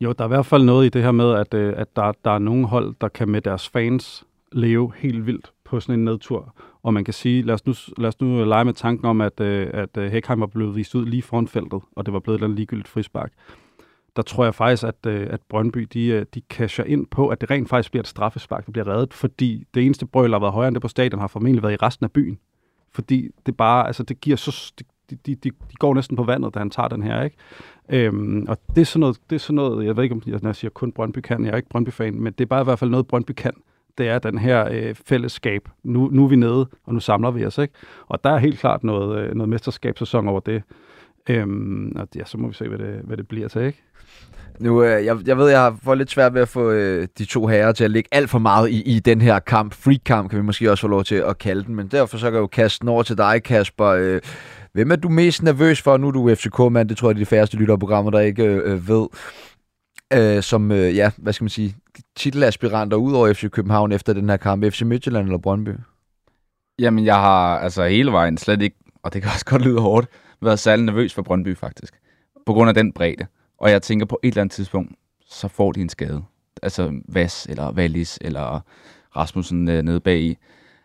[0.02, 2.12] Jo, der er i hvert fald noget i det her med, at, øh, at der,
[2.26, 6.06] der er nogle hold, der kan med deres fans leve helt vildt på sådan en
[6.06, 6.54] nedtur.
[6.84, 9.22] Og man kan sige, lad os nu, lad os nu øh, lege med tanken om,
[9.22, 12.20] at, øh, at øh, Hækheim var blevet vist ud lige foran feltet, og det var
[12.20, 13.32] blevet et eller andet ligegyldigt frispark.
[14.16, 17.42] Der tror jeg faktisk, at, øh, at Brøndby, de, øh, de casher ind på, at
[17.42, 20.40] det rent faktisk bliver et straffespark, der bliver reddet, fordi det eneste brøl, der har
[20.40, 22.40] været højere end det på stadion, har formentlig været i resten af byen.
[22.92, 24.74] Fordi det bare, altså det giver så,
[25.10, 27.38] de, de, de, de går næsten på vandet, da han tager den her, ikke?
[27.90, 30.40] Øhm, og det er, sådan noget, det er sådan noget, jeg ved ikke, om jeg,
[30.42, 32.64] når jeg siger kun Brøndby kan, jeg er ikke Brøndby-fan, men det er bare i
[32.64, 33.54] hvert fald noget, Brøndby kan.
[33.98, 35.70] Det er den her øh, fællesskab.
[35.84, 37.74] Nu, nu er vi nede, og nu samler vi os, ikke?
[38.08, 40.64] Og der er helt klart noget, øh, noget mesterskabssæson over det.
[41.30, 43.84] Øhm, og ja, så må vi se, hvad det, hvad det bliver til, ikke?
[44.60, 47.26] Nu, øh, jeg, jeg ved, jeg har fået lidt svært ved at få øh, de
[47.26, 49.74] to herrer til at ligge alt for meget i, i den her kamp.
[49.74, 52.34] Freak-kamp kan vi måske også få lov til at kalde den, men derfor så kan
[52.34, 53.86] jeg jo kaste den over til dig, Kasper.
[53.86, 54.22] Øh,
[54.78, 55.98] hvem er du mest nervøs for?
[55.98, 58.74] Nu er du FCK-mand, det tror jeg, det er de færreste lytterprogrammer, der ikke øh,
[58.74, 59.08] øh, ved.
[60.14, 61.76] Øh, som, øh, ja, hvad skal man sige,
[62.16, 64.66] titelaspiranter ud over FC København efter den her kamp.
[64.66, 65.70] FC Midtjylland eller Brøndby?
[66.80, 70.08] Jamen, jeg har altså hele vejen slet ikke, og det kan også godt lyde hårdt,
[70.42, 71.94] været særlig nervøs for Brøndby faktisk.
[72.46, 73.26] På grund af den bredde.
[73.58, 74.92] Og jeg tænker på et eller andet tidspunkt,
[75.30, 76.24] så får de en skade.
[76.64, 78.60] Altså Vas eller Wallis eller
[79.16, 80.38] Rasmussen øh, nede bag i.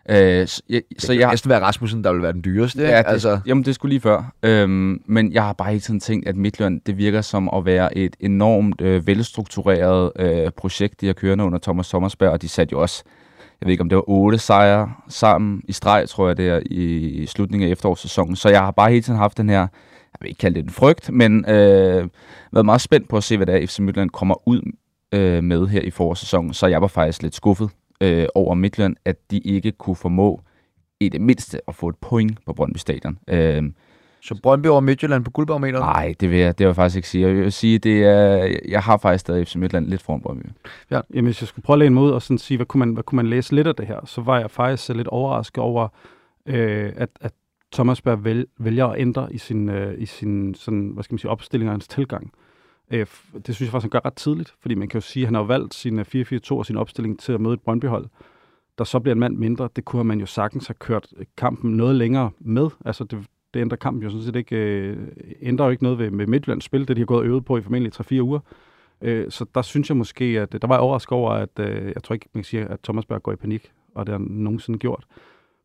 [0.09, 2.83] Øh, så jeg, Så så det jeg, næsten være Rasmussen, der vil være den dyreste.
[2.83, 4.33] Ja, det, altså, jamen det skulle lige før.
[4.43, 7.99] Øhm, men jeg har bare hele tiden tænkt, at Midtjylland, det virker som at være
[7.99, 12.73] et enormt øh, velstruktureret øh, projekt, de har kørende under Thomas Sommersberg, og de satte
[12.73, 13.03] jo også,
[13.61, 16.61] jeg ved ikke om det var otte sejre sammen i streg, tror jeg det er,
[16.67, 18.37] i, slutningen af efterårssæsonen.
[18.37, 20.71] Så jeg har bare hele tiden haft den her, jeg vil ikke kalde det en
[20.71, 22.09] frygt, men øh,
[22.53, 24.73] været meget spændt på at se, hvad det er, FC Midtjylland kommer ud
[25.15, 26.55] øh, med her i forårssæsonen.
[26.55, 27.71] Så jeg var faktisk lidt skuffet
[28.03, 30.43] øh, over Midtjylland, at de ikke kunne formå
[31.01, 33.19] i det mindste at få et point på Brøndby Stadion.
[33.29, 33.62] Øh,
[34.21, 35.81] så Brøndby over Midtjylland på guldbarometeret?
[35.81, 37.27] nej, det vil, jeg, det vil jeg faktisk ikke sige.
[37.27, 40.47] Jeg vil sige, det er, jeg har faktisk stadig FC Midtjylland lidt foran Brøndby.
[40.91, 42.93] Jamen, hvis jeg skulle prøve at læne mig ud og sådan sige, hvad kunne, man,
[42.93, 45.88] hvad kunne man læse lidt af det her, så var jeg faktisk lidt overrasket over,
[46.47, 47.33] øh, at, at
[47.73, 51.19] Thomas Berg vælger, vælger at ændre i sin, øh, i sin sådan, hvad skal man
[51.19, 52.33] sige, opstilling og hans tilgang.
[52.90, 55.23] Øh, f- det synes jeg faktisk, han gør ret tidligt, fordi man kan jo sige,
[55.23, 58.07] at han har valgt sin øh, 4-4-2 og sin opstilling til at møde et Brøndby-hold,
[58.79, 59.68] der så bliver en mand mindre.
[59.77, 62.68] Det kunne man jo sagtens have kørt øh, kampen noget længere med.
[62.85, 65.09] Altså, det, det ændrer kampen jo sådan set ikke, øh,
[65.42, 67.59] ændrer jo ikke noget ved, med Midtjyllands spil, det de har gået og øvet på
[67.59, 68.40] i formentlig 3-4 uger.
[69.03, 71.92] Øh, så der synes jeg måske, at øh, der var jeg overrasket over, at øh,
[71.95, 74.18] jeg tror ikke, man kan sige, at Thomas Berg går i panik, og det har
[74.18, 75.05] han nogensinde gjort.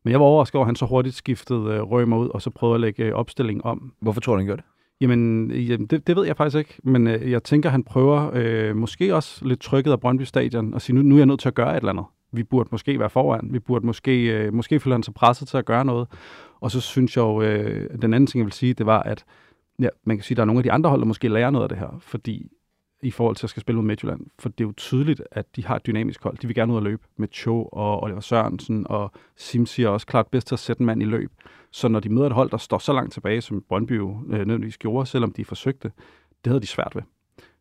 [0.03, 2.49] Men jeg var overrasket over, at han så hurtigt skiftede øh, Rømer ud, og så
[2.49, 3.93] prøvede at lægge øh, opstillingen om.
[3.99, 4.69] Hvorfor tror du, han gjorde det?
[5.01, 8.75] Jamen, jamen det, det ved jeg faktisk ikke, men øh, jeg tænker, han prøver øh,
[8.75, 11.47] måske også lidt trykket af Brøndby Stadion, og sige, nu, nu er jeg nødt til
[11.47, 12.05] at gøre et eller andet.
[12.31, 15.57] Vi burde måske være foran, vi burde måske, øh, måske føler han sig presset til
[15.57, 16.07] at gøre noget.
[16.59, 19.25] Og så synes jeg jo, øh, den anden ting, jeg vil sige, det var, at
[19.79, 21.49] ja, man kan sige, at der er nogle af de andre hold, der måske lærer
[21.49, 22.51] noget af det her, fordi
[23.01, 25.65] i forhold til at skal spille mod Midtjylland, for det er jo tydeligt, at de
[25.65, 26.37] har et dynamisk hold.
[26.37, 30.07] De vil gerne ud at løbe med Cho og Oliver Sørensen, og Simsi er også
[30.07, 31.31] klart bedst til at sætte en mand i løb.
[31.71, 34.37] Så når de møder et hold, der står så langt tilbage, som Brøndby jo øh,
[34.39, 35.91] nødvendigvis gjorde, selvom de forsøgte,
[36.43, 37.01] det havde de svært ved.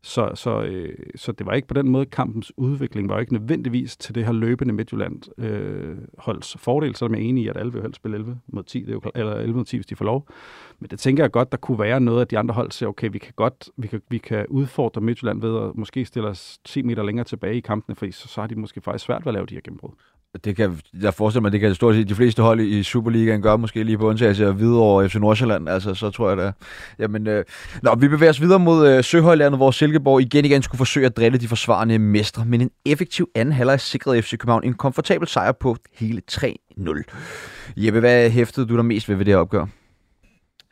[0.07, 3.97] Så, så, øh, så det var ikke på den måde, kampens udvikling var ikke nødvendigvis
[3.97, 7.73] til det her løbende Midtjylland øh, holds fordel, selvom jeg er enig i, at alle
[7.73, 9.97] vil helst spille 11 mod 10, det er jo, eller 11 mod 10, hvis de
[9.97, 10.29] får lov.
[10.79, 13.09] Men det tænker jeg godt, der kunne være noget, at de andre hold siger, okay,
[13.13, 16.83] vi kan godt, vi kan, vi kan udfordre Midtjylland ved at måske stille os 10
[16.83, 19.35] meter længere tilbage i kampene, for så, så har de måske faktisk svært ved at
[19.35, 19.93] lave de her gennembrud.
[20.45, 23.59] Det kan, jeg forestiller mig, det kan stort set de fleste hold i Superligaen gøre,
[23.59, 25.69] måske lige på undtagelse af Hvidovre og FC Nordsjælland.
[25.69, 26.53] Altså, så tror jeg det er.
[26.99, 27.45] Jamen, øh,
[27.83, 31.17] nå, vi bevæger os videre mod øh, Søhøjlandet, hvor Silkeborg igen igen skulle forsøge at
[31.17, 35.53] drille de forsvarende mestre, men en effektiv anden halvleg sikrede FC København en komfortabel sejr
[35.53, 37.03] på hele 3-0.
[37.77, 39.67] Jeppe, hvad hæftede du der mest ved ved det her opgør?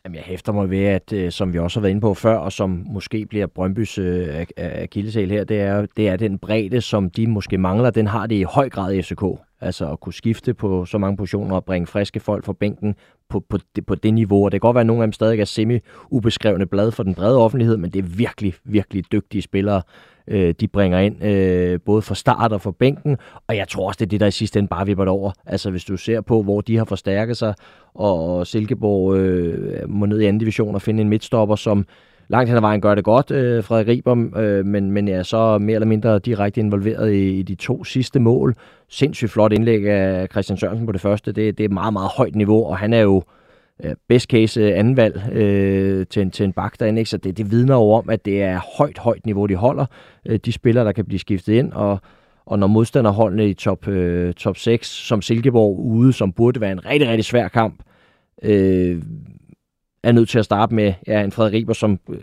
[0.04, 2.36] Jamen, jeg hæfter mig ved, at øh, som vi også har været inde på før,
[2.36, 7.10] og som måske bliver Brøndbys øh, akilleshæl her, det er, det er den bredde, som
[7.10, 7.90] de måske mangler.
[7.90, 9.22] Den har det i høj grad i FCK.
[9.60, 12.94] Altså at kunne skifte på så mange positioner og bringe friske folk fra bænken
[13.28, 14.44] på, på, det, på det niveau.
[14.44, 17.14] Og det kan godt være, at nogle af dem stadig er semi-ubeskrevne blad for den
[17.14, 19.82] brede offentlighed, men det er virkelig, virkelig dygtige spillere,
[20.28, 23.16] øh, de bringer ind, øh, både fra start og fra bænken.
[23.48, 25.32] Og jeg tror også, det er det, der i sidste ende bare vipper det over.
[25.46, 27.54] Altså hvis du ser på, hvor de har forstærket sig,
[27.94, 31.86] og Silkeborg øh, må ned i anden division og finde en midtstopper, som
[32.28, 35.58] langt hen ad vejen gør det godt, øh, Frederik Riber, øh, men, men er så
[35.58, 38.54] mere eller mindre direkte involveret i, i de to sidste mål.
[38.88, 41.32] Sindssygt flot indlæg af Christian Sørensen på det første.
[41.32, 43.43] Det, det er meget, meget højt niveau, og han er jo øh,
[43.82, 47.00] Øh, best case øh, anden valg øh, til, en, til en bak derinde.
[47.00, 47.10] Ikke?
[47.10, 49.86] Så det, det vidner jo om, at det er højt, højt niveau, de holder.
[50.26, 51.98] Øh, de spillere, der kan blive skiftet ind, og,
[52.46, 56.86] og når modstanderholdene i top, øh, top 6, som Silkeborg ude, som burde være en
[56.86, 57.82] rigtig, rigtig svær kamp,
[58.42, 59.02] øh,
[60.04, 62.16] er nødt til at starte med ja, en Frederik Riber, som øh,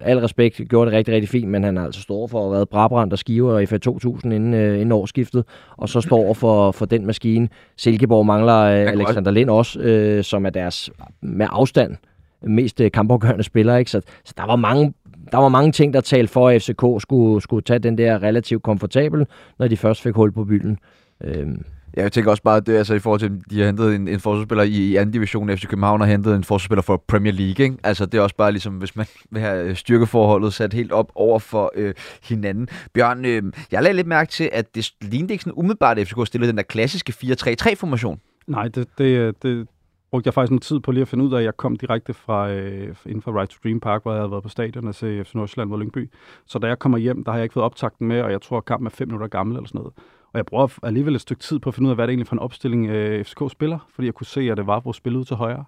[0.00, 2.52] al respekt gjorde det rigtig, rigtig fint, men han har altså stået for at have
[2.52, 5.44] været brabrand og skiver i FA 2000 inden, øh, inden årsskiftet,
[5.76, 7.48] og så står for, for den maskine.
[7.76, 11.96] Silkeborg mangler øh, Alexander Lind også, øh, som er deres med afstand
[12.42, 13.76] mest øh, kampafgørende spiller.
[13.76, 13.90] Ikke?
[13.90, 14.94] Så, så der var mange
[15.32, 18.62] der var mange ting, der talte for, at FCK skulle, skulle tage den der relativt
[18.62, 19.26] komfortabel,
[19.58, 20.78] når de først fik hul på bylden.
[21.24, 21.64] Øhm.
[21.96, 24.08] Ja, jeg tænker også bare, det er altså i forhold til, de har hentet en,
[24.08, 27.64] en forsvarsspiller i, i anden division, FC København har hentet en forsvarsspiller for Premier League,
[27.64, 27.76] ikke?
[27.84, 31.12] Altså det er også bare ligesom, hvis man vil have øh, styrkeforholdet sat helt op
[31.14, 32.68] over for øh, hinanden.
[32.94, 36.26] Bjørn, øh, jeg lagde lidt mærke til, at det lignede ikke sådan umiddelbart, at FCK
[36.26, 38.20] stillede den der klassiske 4-3-3-formation.
[38.46, 39.68] Nej, det, det, øh, det
[40.10, 41.42] brugte jeg faktisk en tid på lige at finde ud af.
[41.42, 44.42] Jeg kom direkte fra øh, inden for Right to Dream Park, hvor jeg havde været
[44.42, 46.10] på stadion og se FC Nordsjælland mod Lyngby.
[46.46, 48.56] Så da jeg kommer hjem, der har jeg ikke fået optakten med, og jeg tror,
[48.58, 49.94] at kampen er fem minutter gammel eller sådan noget.
[50.32, 52.26] Og jeg bruger alligevel et stykke tid på at finde ud af, hvad det egentlig
[52.26, 55.16] for en opstilling øh, FCK spiller, fordi jeg kunne se, at det var vores spil
[55.16, 55.64] ud til højre.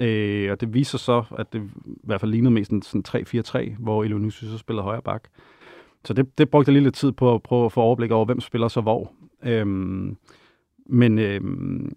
[0.00, 3.74] Øh, og det viser så, at det i hvert fald lignede mest en sådan 3-4-3,
[3.78, 5.22] hvor Elionussi så spillede højre bak.
[6.04, 8.24] Så det, det brugte jeg lige lidt tid på at prøve at få overblik over,
[8.24, 9.12] hvem spiller så hvor.
[9.42, 10.16] Øhm,
[10.86, 11.40] men øh,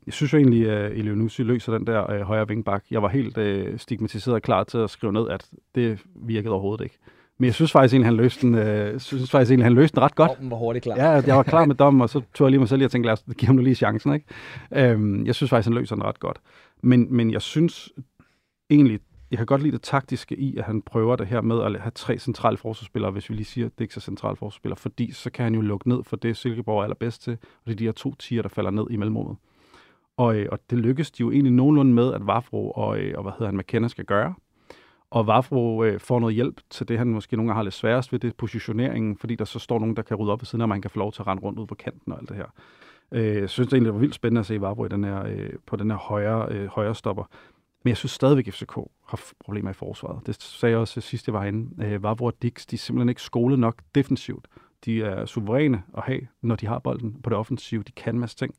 [0.06, 2.86] jeg synes jo egentlig, at Elionussi løser den der øh, højre vingbak.
[2.92, 6.84] Jeg var helt øh, stigmatiseret og klar til at skrive ned, at det virkede overhovedet
[6.84, 6.98] ikke.
[7.38, 10.04] Men jeg synes faktisk egentlig, han løste den, øh, synes faktisk egentlig, han løste den
[10.04, 10.32] ret godt.
[10.32, 10.96] Dommen var hurtigt klar.
[10.96, 13.08] Ja, jeg var klar med dommen, og så tog jeg lige mig selv og tænkte,
[13.08, 14.14] lad os give ham lige chancen.
[14.14, 14.26] Ikke?
[14.72, 16.42] Øhm, jeg synes faktisk, han løser den ret godt.
[16.84, 17.92] Men, men jeg synes
[18.70, 19.00] egentlig,
[19.32, 21.92] jeg kan godt lide det taktiske i, at han prøver det her med at have
[21.96, 25.12] tre centrale forsvarsspillere, hvis vi lige siger, at det ikke er så centrale forsvarsspillere, fordi
[25.12, 27.76] så kan han jo lukke ned for det, Silkeborg er allerbedst til, og det er
[27.76, 29.38] de her to tiger, der falder ned i mellemrummet.
[30.18, 33.24] Og, øh, og det lykkes de jo egentlig nogenlunde med, at Vafro og, øh, og
[33.24, 34.34] hvad hedder han, McKenna skal gøre.
[35.10, 38.12] Og Vafro øh, får noget hjælp til det, han måske nogle gange har lidt sværest
[38.12, 40.70] ved, det positioneringen, fordi der så står nogen, der kan rydde op ved siden, og
[40.70, 42.46] man kan få lov til at rende rundt ud på kanten og alt det her.
[43.12, 45.24] Øh, jeg synes det egentlig, det var vildt spændende at se Vafro i den her,
[45.24, 47.24] øh, på den her højre, øh, højre stopper.
[47.84, 48.76] Men jeg synes stadigvæk, at FCK
[49.08, 50.28] har problemer i forsvaret.
[50.28, 51.86] Det sagde jeg også sidst, jeg var inde.
[51.86, 54.48] Øh, Vavro og Dix, de er simpelthen ikke skolet nok defensivt.
[54.86, 57.84] De er suveræne at have, når de har bolden på det offensive.
[57.84, 58.54] De kan en masse ting.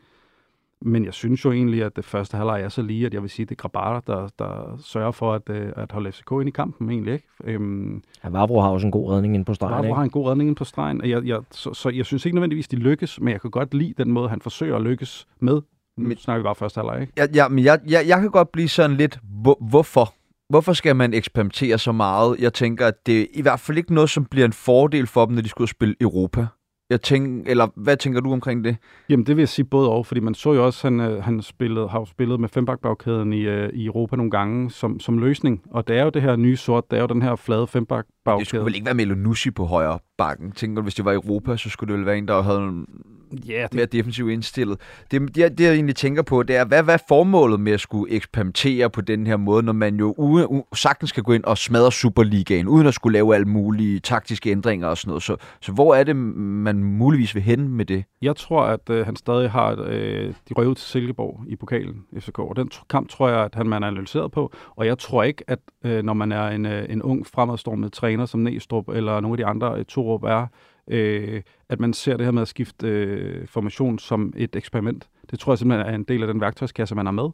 [0.82, 3.30] Men jeg synes jo egentlig, at det første halvleg er så lige, at jeg vil
[3.30, 6.48] sige, at det er Grabara, der, der sørger for at, øh, at holde FCK ind
[6.48, 7.12] i kampen egentlig.
[7.12, 7.26] Ikke?
[7.44, 9.72] Øhm, ja, Vavro har også en god redning ind på stregen.
[9.72, 9.94] Vavro ikke?
[9.94, 11.04] har en god redning ind på stregen.
[11.04, 13.94] Jeg, jeg, så, så jeg synes ikke nødvendigvis, de lykkes, men jeg kan godt lide
[13.98, 15.60] den måde, han forsøger at lykkes med.
[15.96, 17.12] Nu snakker vi bare første halvleg, ikke?
[17.16, 20.14] Ja, ja men jeg, jeg, jeg kan godt blive sådan lidt, hvor, hvorfor?
[20.48, 22.36] Hvorfor skal man eksperimentere så meget?
[22.38, 25.26] Jeg tænker, at det er i hvert fald ikke noget, som bliver en fordel for
[25.26, 26.46] dem, når de og spille Europa.
[26.90, 28.77] Jeg tænker, eller hvad tænker du omkring det?
[29.09, 31.22] Jamen det vil jeg sige både og, fordi man så jo også, at han, øh,
[31.22, 35.18] han spillede, har jo spillet med fembakbagkæden i, øh, i Europa nogle gange som, som
[35.18, 35.62] løsning.
[35.70, 38.38] Og det er jo det her nye sort, det er jo den her flade fembakbagkæde.
[38.38, 40.52] Det skulle vel ikke være Melonussi på højre bakken?
[40.52, 42.87] Tænker du, hvis det var Europa, så skulle det vel være en, der havde
[43.33, 43.74] ja, det...
[43.74, 44.81] mere defensivt indstillet.
[45.11, 47.81] Det, det, det, jeg egentlig tænker på, det er, hvad, hvad er formålet med at
[47.81, 51.44] skulle eksperimentere på den her måde, når man jo uden, u, sagtens skal gå ind
[51.44, 55.22] og smadre Superligaen, uden at skulle lave alle mulige taktiske ændringer og sådan noget.
[55.22, 58.04] Så, så hvor er det, man muligvis vil hen med det?
[58.22, 62.38] Jeg tror, at øh, han stadig har øh, de ud til Silkeborg i pokalen, FCK.
[62.38, 64.52] Og den kamp tror jeg, at han man er analyseret på.
[64.76, 68.26] Og jeg tror ikke, at øh, når man er en, øh, en ung fremadstormet træner
[68.26, 70.46] som Næstrup eller nogle af de andre, øh, Torup er,
[70.88, 75.08] øh, at man ser det her med at skifte øh, formation som et eksperiment.
[75.30, 77.28] Det tror jeg simpelthen er en del af den værktøjskasse, man har med.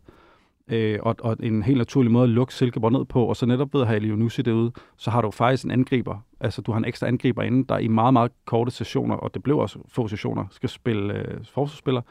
[0.69, 3.75] Øh, og, og en helt naturlig måde at lukke Silkeborg ned på, og så netop
[3.75, 6.19] ved at have Elionussi derude, så har du faktisk en angriber.
[6.41, 9.43] Altså, du har en ekstra angriber inde, der i meget, meget korte sessioner, og det
[9.43, 12.03] blev også få sessioner, skal spille øh, forsvarsspiller.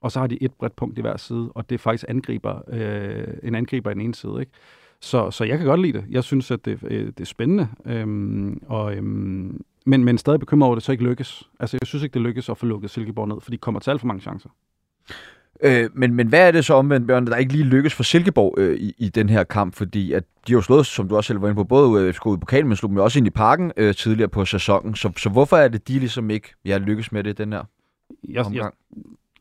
[0.00, 2.60] Og så har de et bredt punkt i hver side, og det er faktisk angriber,
[2.68, 4.36] øh, en angriber i den ene side.
[4.40, 4.52] Ikke?
[5.00, 6.04] Så, så jeg kan godt lide det.
[6.10, 7.68] Jeg synes, at det, øh, det er spændende.
[7.86, 11.48] Øhm, og, øhm, men, men stadig bekymret over, at det så ikke lykkes.
[11.60, 13.90] Altså, jeg synes ikke, det lykkes at få lukket Silkeborg ned, fordi de kommer til
[13.90, 14.48] alt for mange chancer.
[15.62, 18.54] Øh, men, men hvad er det så omvendt, Bjørn, der ikke lige lykkes for Silkeborg
[18.58, 19.74] øh, i, i den her kamp?
[19.74, 22.26] Fordi at de har jo slået, som du også selv var inde på, både FCK
[22.26, 24.94] i pokalen, men slog dem også ind i parken øh, tidligere på sæsonen.
[24.94, 27.64] Så, så hvorfor er det, de ligesom ikke ja, lykkes med det den her
[28.28, 28.70] jeg, jeg,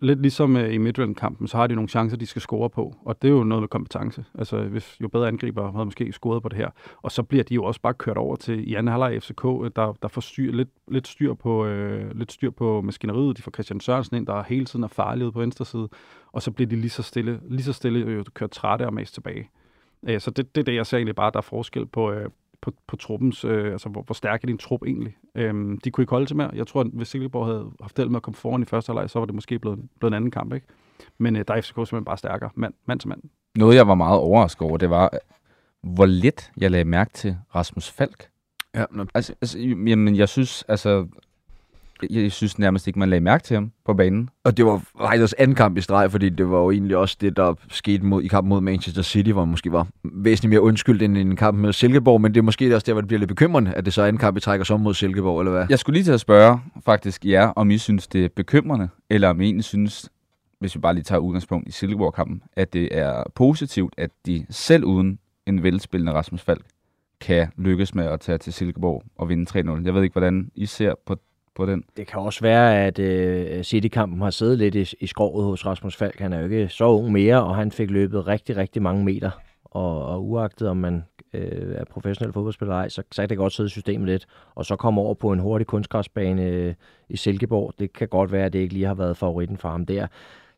[0.02, 2.96] lidt ligesom øh, i Midtjylland-kampen, så har de nogle chancer, de skal score på.
[3.06, 4.26] Og det er jo noget med kompetence.
[4.38, 6.70] Altså, hvis jo bedre angriber havde måske scoret på det her.
[7.02, 9.72] Og så bliver de jo også bare kørt over til i anden halvleg FCK, øh,
[9.76, 13.38] der, der får styr, lidt, lidt, styr på, øh, lidt styr på maskineriet.
[13.38, 15.90] De får Christian Sørensen ind, der hele tiden er farlig ude på venstre side.
[16.32, 19.14] Og så bliver de lige så stille, lige så stille øh, kørt trætte og mest
[19.14, 19.50] tilbage.
[20.08, 22.30] Øh, så det, det er det, jeg ser egentlig bare, der er forskel på, øh,
[22.62, 25.18] på, på truppens, øh, altså hvor, hvor stærk er din trup egentlig.
[25.36, 26.50] Øhm, de kunne ikke holde til mere.
[26.54, 29.10] Jeg tror, at hvis Silkeborg havde haft held med at komme foran i første halvleg,
[29.10, 30.68] så var det måske blevet, blevet en anden kamp, ikke?
[31.18, 33.22] Men øh, der er FCK simpelthen bare stærkere, mand, mand til mand.
[33.58, 35.10] Noget, jeg var meget overrasket over, det var,
[35.84, 38.30] hvor lidt jeg lagde mærke til Rasmus Falk.
[38.76, 41.08] Ja, nå, Altså, altså jamen, jeg synes, altså,
[42.10, 44.30] jeg synes nærmest ikke, man lagde mærke til ham på banen.
[44.44, 47.38] Og det var Reiters anden kamp i streg, fordi det var jo egentlig også det,
[47.38, 51.02] der skete mod, i kampen mod Manchester City, hvor man måske var væsentligt mere undskyldt
[51.02, 53.28] end en kamp med Silkeborg, men det er måske også der, hvor det bliver lidt
[53.28, 55.66] bekymrende, at det så er anden kamp, vi trækker som mod Silkeborg, eller hvad?
[55.70, 59.30] Jeg skulle lige til at spørge faktisk jer, om I synes, det er bekymrende, eller
[59.30, 60.10] om I egentlig synes,
[60.60, 64.84] hvis vi bare lige tager udgangspunkt i Silkeborg-kampen, at det er positivt, at de selv
[64.84, 66.66] uden en velspillende Rasmus Falk
[67.22, 69.86] kan lykkes med at tage til Silkeborg og vinde 3-0.
[69.86, 71.16] Jeg ved ikke, hvordan I ser på,
[71.56, 71.84] på den.
[71.98, 75.96] Det kan også være, at øh, City-kampen har siddet lidt i, i skroget hos Rasmus
[75.96, 76.20] Falk.
[76.20, 79.32] Han er jo ikke så ung mere, og han fik løbet rigtig, rigtig mange meter.
[79.66, 83.54] Og, og uagtet om man øh, er professionel fodboldspiller ej, så, så kan det godt
[83.54, 84.26] sidde i systemet lidt.
[84.56, 86.74] Og så komme over på en hurtig kunstgræsbane øh,
[87.10, 87.74] i Silkeborg.
[87.80, 90.08] Det kan godt være, at det ikke lige har været favoritten for ham der.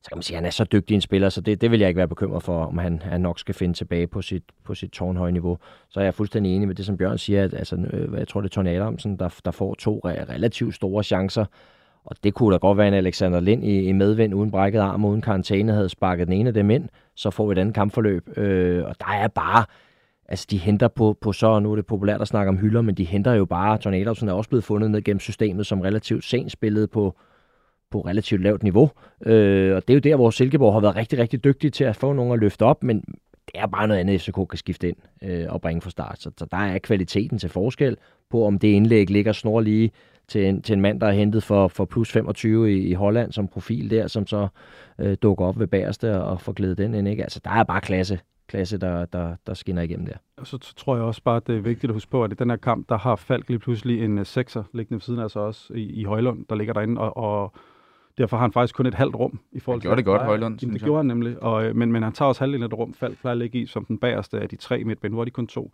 [0.04, 1.80] Så kan man sige, at han er så dygtig en spiller, så det, det vil
[1.80, 4.76] jeg ikke være bekymret for, om han, han nok skal finde tilbage på sit, på
[4.76, 5.58] sit tårnhøje niveau.
[5.89, 8.41] Så er jeg fuldstændig enig med det, som Bjørn siger, at altså, øh, jeg tror,
[8.41, 11.45] det er Tony Adamsen, der, der får to relativt store chancer.
[12.06, 15.06] Og det kunne da godt være en Alexander Lind i, i medvind uden brækket arm,
[15.06, 16.89] uden karantæne, havde sparket den ene af dem ind.
[17.16, 18.38] Så får vi et andet kampforløb.
[18.38, 19.66] Øh, og der er bare
[20.28, 22.95] altså de henter på, på så, nu er det populært at snakke om hylder, men
[22.95, 26.24] de henter jo bare, John Adamsen er også blevet fundet ned gennem systemet, som relativt
[26.24, 27.16] sent spillede på,
[27.94, 28.89] på relativt lavt niveau.
[29.26, 31.96] Øh, og det er jo der, hvor Silkeborg har været rigtig, rigtig dygtig til at
[31.96, 33.00] få nogen at løfte op, men
[33.46, 36.22] det er bare noget andet, FCK kan skifte ind øh, og bringe fra start.
[36.22, 37.98] Så, så der er kvaliteten til forskel
[38.30, 39.91] på, om det indlæg ligger snor lige
[40.28, 43.32] til en, til en mand, der er hentet for, for plus 25 i, i Holland
[43.32, 44.48] som profil der, som så
[45.00, 47.08] øh, dukker op ved bagerste og får glædet den ind.
[47.08, 47.24] Ikke?
[47.24, 50.18] Altså, der er bare klasse, klasse der, der, der skinner igennem der.
[50.38, 52.36] Og så tror jeg også bare, at det er vigtigt at huske på, at i
[52.36, 55.32] den her kamp, der har Falk lige pludselig en øh, sekser liggende ved siden af
[55.32, 57.54] sig også i, i Højlund, der ligger derinde, og, og
[58.18, 60.26] derfor har han faktisk kun et halvt rum i forhold Han gjorde det godt, Ja,
[60.26, 62.70] Højlund, Jamen, det gjorde han nemlig, og, øh, men, men han tager også halvdelen af
[62.70, 65.11] det rum, Falk plejer at ligge i som den bagerste af de tre midtben.
[65.11, 65.72] Nu er de kun to.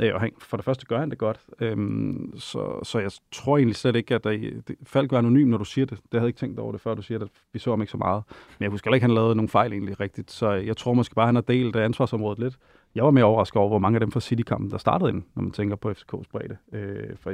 [0.00, 3.56] Øh, og han, for det første gør han det godt, øhm, så, så jeg tror
[3.56, 5.98] egentlig slet ikke, at der, det, Falk var anonym, når du siger det.
[5.98, 7.28] Det havde jeg ikke tænkt over det, før du siger det.
[7.52, 8.22] Vi så ham ikke så meget.
[8.58, 11.14] Men jeg husker ikke, at han lavede nogle fejl egentlig rigtigt, så jeg tror måske
[11.14, 12.58] bare, at han har delt ansvarsområdet lidt.
[12.94, 15.42] Jeg var mere overrasket over, hvor mange af dem fra City-kampen, der startede ind, når
[15.42, 16.56] man tænker på FCK's bredde.
[16.72, 17.30] Øh, for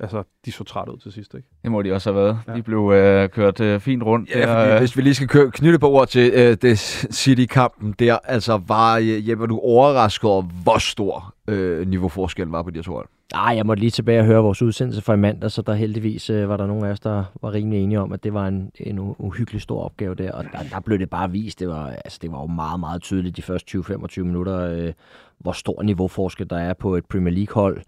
[0.00, 1.48] altså, de så træt ud til sidst, ikke?
[1.62, 2.38] Det må de også have været.
[2.48, 2.54] Ja.
[2.54, 4.30] De blev øh, kørt øh, fint rundt.
[4.30, 6.78] Ja, der, fordi, øh, hvis vi lige skal køre, knytte på ord til øh, det
[7.12, 12.70] City-kampen der, altså var øh, Jeppe, du overrasket over, hvor stor øh, niveauforskellen var på
[12.70, 13.08] de her to hold?
[13.32, 16.30] Nej, jeg måtte lige tilbage og høre vores udsendelse fra i mandag, så der heldigvis
[16.30, 18.70] øh, var der nogle af os, der var rimelig enige om, at det var en,
[18.80, 21.60] en uhyggelig stor opgave der, og der, der blev det bare vist.
[21.60, 24.92] Det var, altså, det var jo meget, meget tydeligt de første 20-25 minutter, øh,
[25.38, 27.82] hvor stor niveauforskel der er på et Premier League-hold.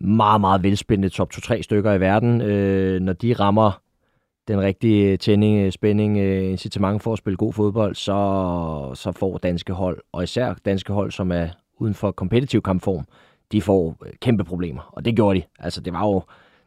[0.00, 2.40] Meget, meget velspændende top 2-3 stykker i verden.
[2.40, 3.80] Øh, når de rammer
[4.48, 9.38] den rigtige tænding, øh, spænding, øh, incitament for at spille god fodbold, så, så får
[9.38, 11.48] danske hold, og især danske hold, som er
[11.78, 13.04] uden for kompetitiv kampform,
[13.52, 14.90] de får øh, kæmpe problemer.
[14.92, 15.44] Og det gjorde de.
[15.58, 16.22] Altså, det var jo...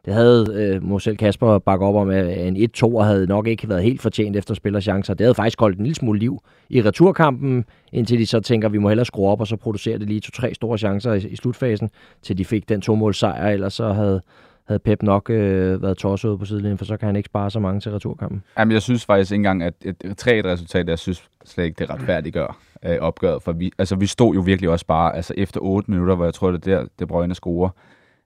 [0.06, 3.84] Det havde, øh, må Kasper bakke op om, at en 1-2 havde nok ikke været
[3.84, 5.14] helt fortjent efter spillerchancer.
[5.14, 6.39] Det havde faktisk holdt en lille smule liv
[6.70, 9.97] i returkampen, indtil de så tænker, at vi må hellere skrue op, og så producere
[9.97, 11.89] det lige to-tre store chancer i, i slutfasen,
[12.22, 14.22] til de fik den to sejr, ellers så havde,
[14.68, 17.51] havde Pep nok øh, været tosset ude på sidelinjen, for så kan han ikke spare
[17.51, 18.43] så mange til returkampen.
[18.60, 22.58] Jamen, jeg synes faktisk ikke engang, at et 3-1-resultat, jeg synes slet ikke, det retfærdiggør
[22.86, 23.43] øh, opgøret.
[23.43, 26.34] For vi, altså, vi stod jo virkelig også bare, altså efter 8 minutter, hvor jeg
[26.34, 27.70] tror, det er der, det Brøgne scorer,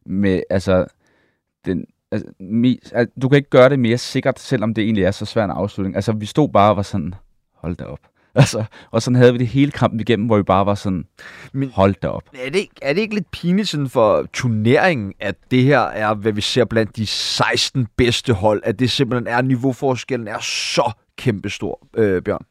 [0.05, 0.86] med, altså,
[1.66, 5.12] den, altså, mi, altså, du kan ikke gøre det mere sikkert, selvom det egentlig er
[5.12, 5.95] så svær en afslutning.
[5.95, 7.16] Altså, vi stod bare og var sådan,
[7.55, 7.99] hold da op.
[8.36, 11.05] Altså, og sådan havde vi det hele kampen igennem, hvor vi bare var sådan,
[11.53, 12.24] Men- hold da op.
[12.34, 16.14] Er det, ikke, er det ikke lidt pinligt sådan for turneringen, at det her er,
[16.14, 20.91] hvad vi ser blandt de 16 bedste hold, at det simpelthen er, niveauforskellen er så
[21.18, 22.45] kæmpestor, øh, Bjørn?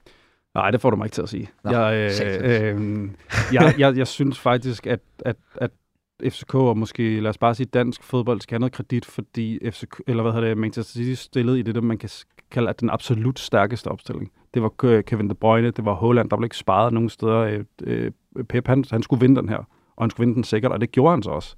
[0.55, 1.51] Nej, det får du mig ikke til at sige.
[1.65, 3.09] Nå, jeg, øh, øh,
[3.53, 5.71] jeg, jeg, jeg synes faktisk, at, at, at
[6.25, 10.01] FCK og måske, lad os bare sige, dansk fodbold skal have noget kredit, fordi FCK,
[10.07, 12.11] eller hvad hedder det, Manchester City stillede i det, der man kan
[12.51, 14.31] kalde den absolut stærkeste opstilling.
[14.55, 17.39] Det var Ke- Kevin De Bruyne, det var Holland, der blev ikke sparet nogen steder.
[17.39, 18.11] Øh, øh,
[18.49, 20.93] Pep, han, han skulle vinde den her, og han skulle vinde den sikkert, og det
[20.93, 21.57] gjorde han så også.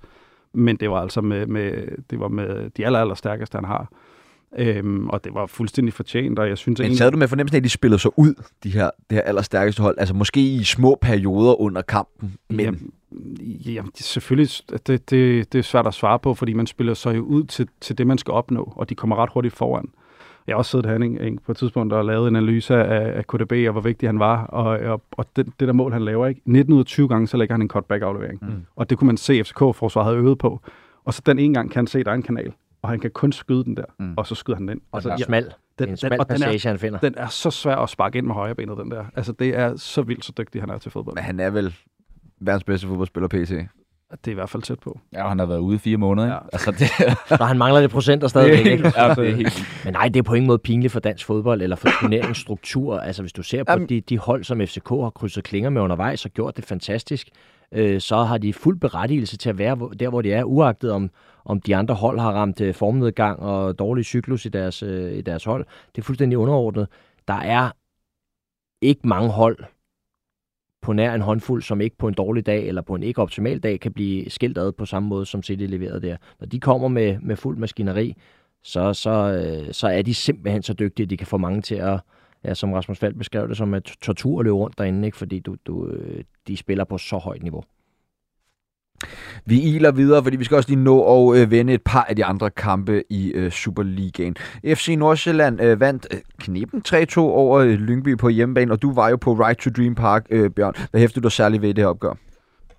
[0.55, 3.89] Men det var altså med, med, det var med de aller, aller stærkeste, han har.
[4.59, 6.99] Øhm, og det var fuldstændig fortjent, og jeg synes Men egentlig...
[6.99, 9.83] sad du med fornemmelsen af, at de spillede sig ud, de her, det her allerstærkeste
[9.83, 9.97] hold?
[9.99, 12.61] Altså måske i små perioder under kampen, men...
[12.61, 12.91] Jamen,
[13.67, 14.51] jamen, det, selvfølgelig,
[14.87, 17.69] det, det, det er svært at svare på, fordi man spiller sig jo ud til,
[17.81, 19.89] til det, man skal opnå, og de kommer ret hurtigt foran.
[20.47, 23.53] Jeg har også siddet herinde på et tidspunkt og lavet en analyse af, af KDB
[23.53, 26.41] og hvor vigtig han var, og, og, og det, det der mål, han laver, ikke?
[26.45, 28.39] 19 ud af 20 gange, så lægger han en cutback-aflevering.
[28.43, 28.67] Mm.
[28.77, 30.61] Og det kunne man se, at FCK-forsvaret havde øvet på.
[31.05, 32.53] Og så den ene gang kan han se, at der er en kanal,
[32.83, 34.15] og han kan kun skyde den der, mm.
[34.17, 34.81] og så skyder han den.
[34.93, 35.53] Og altså, den er smal.
[35.79, 36.99] Den, en smal den, passage, den er, han finder.
[36.99, 39.05] Den er så svær at sparke ind med højrebenet, den der.
[39.17, 41.15] Altså, det er så vildt, så dygtig han er til fodbold.
[41.15, 41.75] Men han er vel
[42.41, 43.67] verdens bedste fodboldspiller PC.
[44.11, 45.01] Det er i hvert fald tæt på.
[45.13, 46.29] Ja, og han har været ude i fire måneder.
[46.29, 46.39] Ja.
[46.53, 46.89] Altså, det...
[47.39, 48.67] så han mangler det procenter stadigvæk.
[48.67, 48.93] Ikke?
[48.97, 49.67] ja, det er helt...
[49.85, 52.99] Men nej, det er på ingen måde pinligt for dansk fodbold eller for turneringsstruktur.
[52.99, 56.25] Altså, hvis du ser på de, de hold, som FCK har krydset klinger med undervejs
[56.25, 57.29] og gjort det fantastisk,
[57.73, 61.11] øh, så har de fuld berettigelse til at være der, hvor de er, uagtet om,
[61.45, 65.21] om de andre hold har ramt øh, formnedgang og dårlig cyklus i deres, øh, i
[65.21, 65.67] deres hold.
[65.95, 66.89] Det er fuldstændig underordnet.
[67.29, 67.71] Der er
[68.83, 69.59] ikke mange hold,
[70.89, 73.59] på nær en håndfuld, som ikke på en dårlig dag eller på en ikke optimal
[73.59, 76.17] dag kan blive skilt ad på samme måde, som City leverede der.
[76.41, 78.15] Når de kommer med, med fuld maskineri,
[78.63, 81.75] så, så, øh, så er de simpelthen så dygtige, at de kan få mange til
[81.75, 82.01] at,
[82.45, 85.17] ja, som Rasmus Fald beskrev det, som at tortur løbe rundt derinde, ikke?
[85.17, 87.63] fordi du, du, øh, de spiller på så højt niveau.
[89.47, 92.17] Vi iler videre, fordi vi skal også lige nå at øh, vende et par af
[92.17, 94.37] de andre kampe i øh, Superligaen.
[94.67, 99.09] FC Nordsjælland øh, vandt øh, knippen 3-2 over øh, Lyngby på hjemmebane, og du var
[99.09, 100.75] jo på Right to Dream Park, øh, Bjørn.
[100.91, 102.13] Hvad hæftede du særligt ved det her opgør?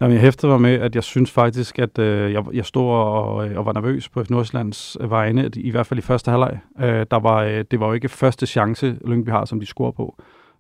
[0.02, 3.36] Jamen, jeg hæftede mig med, at jeg synes faktisk, at øh, jeg, jeg stod og,
[3.36, 6.60] og var nervøs på FC Nordsjællands vegne, i hvert fald i første halvleg.
[6.82, 9.92] Øh, der var, øh, det var jo ikke første chance, Lyngby har, som de scorer
[9.92, 10.16] på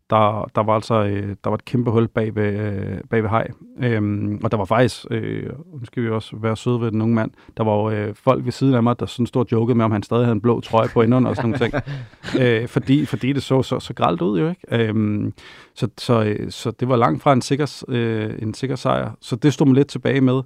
[0.09, 3.29] der, der var altså øh, der var et kæmpe hul bag ved, øh, bag ved
[3.29, 3.47] hej.
[3.79, 5.49] Øhm, og der var faktisk, øh,
[5.79, 8.45] nu skal vi også være søde ved den unge mand, der var jo øh, folk
[8.45, 10.41] ved siden af mig, der sådan stod og jokede med, om han stadig havde en
[10.41, 11.83] blå trøje på inderen og sådan nogle ting.
[12.41, 14.61] øh, fordi, fordi det så så, så gralt ud jo, ikke?
[14.71, 15.33] Øhm,
[15.75, 19.11] så, så, øh, så det var langt fra en sikker, øh, en sikker sejr.
[19.21, 20.41] Så det stod man lidt tilbage med.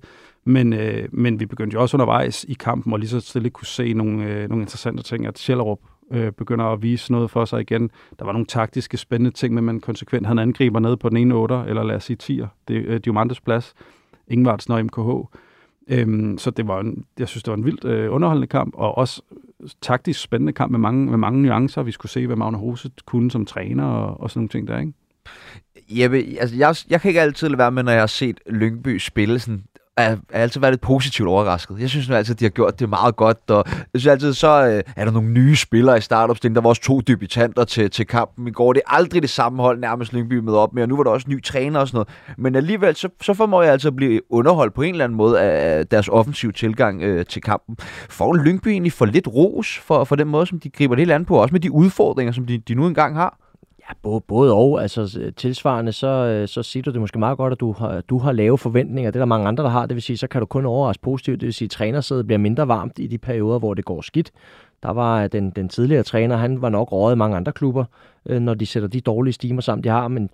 [0.46, 3.68] Men, øh, men vi begyndte jo også undervejs i kampen, og lige så stille kunne
[3.68, 5.80] se nogle, øh, nogle interessante ting, at Schellerup
[6.12, 7.92] øh, begynder at vise noget for sig igen.
[8.20, 11.36] Der var nogle taktiske spændende ting, men man konsekvent han angriber ned på den ene
[11.36, 13.74] 8, eller lad os sige 10'er, det er øh, Diamantes plads,
[14.28, 15.38] Ingvartsen og MKH.
[15.88, 18.98] Øhm, så det var en, jeg synes, det var en vildt øh, underholdende kamp, og
[18.98, 19.22] også
[19.82, 21.84] taktisk spændende kamp med mange, med mange nuancer.
[21.84, 24.80] Vi skulle se, hvad Magne Rose kunne som træner og, og sådan nogle ting der,
[24.80, 24.94] ikke?
[25.90, 28.98] Jeppe, altså jeg, jeg kan ikke altid lade være med, når jeg har set Lyngby
[28.98, 29.64] spille sådan
[29.98, 31.80] er, er altid været lidt positivt overrasket.
[31.80, 34.34] Jeg synes nu altid, at de har gjort det meget godt, og jeg synes altid,
[34.34, 36.56] så øh, er der nogle nye spillere i startopstillingen.
[36.56, 38.74] Der var også to debutanter til, til kampen i går.
[38.74, 41.12] Det er aldrig det samme hold, nærmest Lyngby med op med, og nu var der
[41.12, 42.10] også ny træner og sådan noget.
[42.38, 45.42] Men alligevel, så, så formår jeg altså at blive underholdt på en eller anden måde
[45.42, 47.78] af deres offensive tilgang øh, til kampen.
[48.10, 51.12] Får Lyngby egentlig for lidt ros for, for den måde, som de griber det helt
[51.12, 53.43] andet på, også med de udfordringer, som de, de nu engang har?
[53.90, 54.82] Ja, både, både og.
[54.82, 58.18] Altså tilsvarende, så, øh, så siger du det måske meget godt, at du har, du
[58.18, 59.12] har lave forventninger.
[59.12, 59.86] Det er der mange andre, der har.
[59.86, 61.42] Det vil sige, så kan du kun overraske positivt.
[61.42, 64.32] Det vil sige, at trænersædet bliver mindre varmt i de perioder, hvor det går skidt.
[64.84, 67.86] Der var øh, den, den tidligere træner, han var nok rådet i mange andre klubber,
[68.26, 70.08] øh, når de sætter de dårlige stimer sammen, de har.
[70.08, 70.30] Men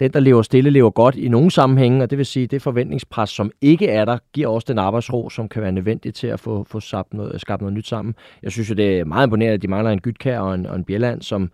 [0.00, 3.30] den, der lever stille, lever godt i nogle sammenhænge, og det vil sige, det forventningspres,
[3.30, 6.64] som ikke er der, giver også den arbejdsro, som kan være nødvendig til at få,
[6.64, 8.14] få skabt, noget, skabt noget nyt sammen.
[8.42, 10.76] Jeg synes jo, det er meget imponerende, at de mangler en Gytkær og en, og
[10.76, 11.50] en Bjelland, som,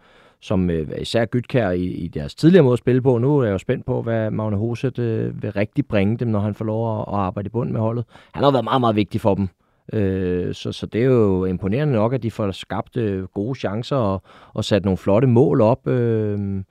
[0.46, 3.18] som øh, især Gytkær i, i deres tidligere måde at spille på.
[3.18, 6.40] Nu er jeg jo spændt på, hvad Magne Hoset øh, vil rigtig bringe dem, når
[6.40, 8.04] han får lov at, at arbejde i bund med holdet.
[8.34, 9.48] Han har været meget, meget vigtig for dem.
[9.92, 13.96] Øh, så, så det er jo imponerende nok, at de får skabt øh, gode chancer
[13.96, 14.22] og,
[14.54, 15.88] og sat nogle flotte mål op.
[15.88, 16.62] Øh,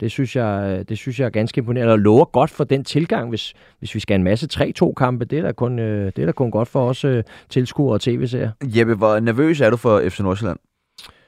[0.00, 3.28] det synes, jeg, det synes jeg er ganske imponerende, og lover godt for den tilgang,
[3.28, 5.24] hvis, hvis vi skal have en masse 3-2-kampe.
[5.24, 8.00] Det er da kun, øh, det er da kun godt for os øh, tilskuere og
[8.00, 8.50] tv-serier.
[8.64, 10.58] Jeppe, hvor nervøs er du for FC Nordsjælland?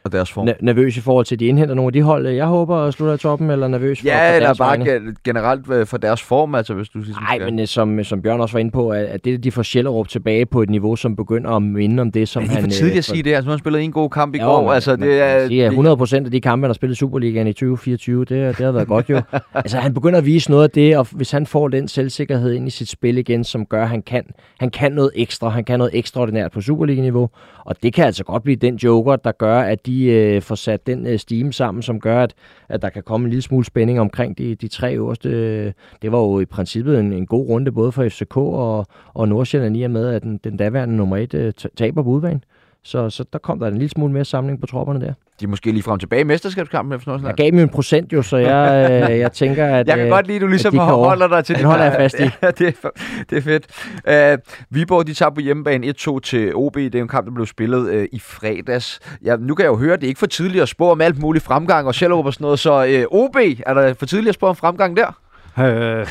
[0.04, 0.48] Og deres form.
[0.60, 3.12] nervøs i forhold til, at de indhenter nogle af de hold, jeg håber at slutte
[3.12, 5.16] af toppen, eller nervøs for, ja, for eller bare vegne?
[5.24, 8.40] generelt øh, for deres form, altså hvis du ligesom Nej, men øh, som, som Bjørn
[8.40, 11.50] også var inde på, at det, de får Schellerup tilbage på et niveau, som begynder
[11.50, 12.50] at minde om det, som han...
[12.50, 14.44] Det er for tidligt at sige det, altså han spillet en god kamp i ja,
[14.44, 15.46] går, man, altså det er...
[15.46, 18.72] Sige, 100 procent af de kampe, han har spillet Superligaen i 2024, det, det har
[18.72, 19.20] været godt jo.
[19.54, 22.66] altså han begynder at vise noget af det, og hvis han får den selvsikkerhed ind
[22.66, 24.24] i sit spil igen, som gør, at han kan,
[24.60, 27.30] han kan noget ekstra, han kan noget ekstraordinært på Superliga-niveau,
[27.64, 30.86] og det kan altså godt blive den joker, der gør, at de øh, får sat
[30.86, 32.34] den øh, stime sammen, som gør, at,
[32.68, 35.64] at der kan komme en lille smule spænding omkring de, de tre øverste.
[36.02, 39.76] Det var jo i princippet en, en god runde både for FCK og, og Nordsjælland
[39.76, 42.44] i og med, at den, den daværende nummer et øh, taber på udbanen.
[42.84, 45.12] Så, så der kom der en lille smule mere samling på tropperne der.
[45.40, 48.12] De er måske lige frem tilbage i mesterskabskampen efter noget Jeg gav dem en procent
[48.12, 49.86] jo, så jeg, øh, jeg tænker, at...
[49.88, 51.84] Jeg kan øh, godt lide, at du ligesom over- holder dig til den det holder
[51.84, 51.90] her.
[51.92, 52.22] jeg fast i.
[52.42, 52.88] Ja, det, er,
[53.30, 54.36] det er fedt.
[54.38, 56.74] Uh, Viborg, de tager på hjemmebane 1-2 til OB.
[56.74, 59.00] Det er en kamp, der blev spillet uh, i fredags.
[59.24, 61.00] Ja, nu kan jeg jo høre, at det er ikke for tidligt at spå om
[61.00, 62.58] alt muligt fremgang og Sjællup og sådan noget.
[62.58, 65.18] Så uh, OB, er der for tidligt at spå om fremgang der?
[65.58, 66.06] Øh,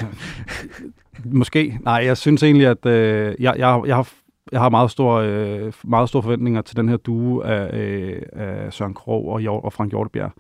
[1.40, 1.78] måske.
[1.82, 4.10] Nej, jeg synes egentlig, at øh, jeg, jeg, jeg, har,
[4.52, 8.74] jeg har meget store, øh, meget store forventninger til den her duo af, øh, af
[8.74, 10.32] Søren Krog og, Hjort, og Frank Hjortebjerg.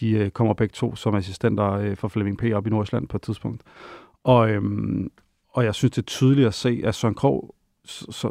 [0.00, 2.44] De øh, kommer begge to som assistenter øh, for Flemming P.
[2.54, 3.62] op i Nordsjælland på et tidspunkt.
[4.24, 5.10] Og, øhm,
[5.52, 7.54] og jeg synes, det er tydeligt at se, at Søren Krog,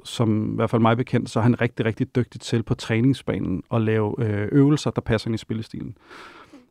[0.04, 3.64] som i hvert fald mig bekendt, så er han rigtig, rigtig dygtig til på træningsbanen
[3.74, 5.98] at lave øh, øvelser, der passer ind i spillestilen.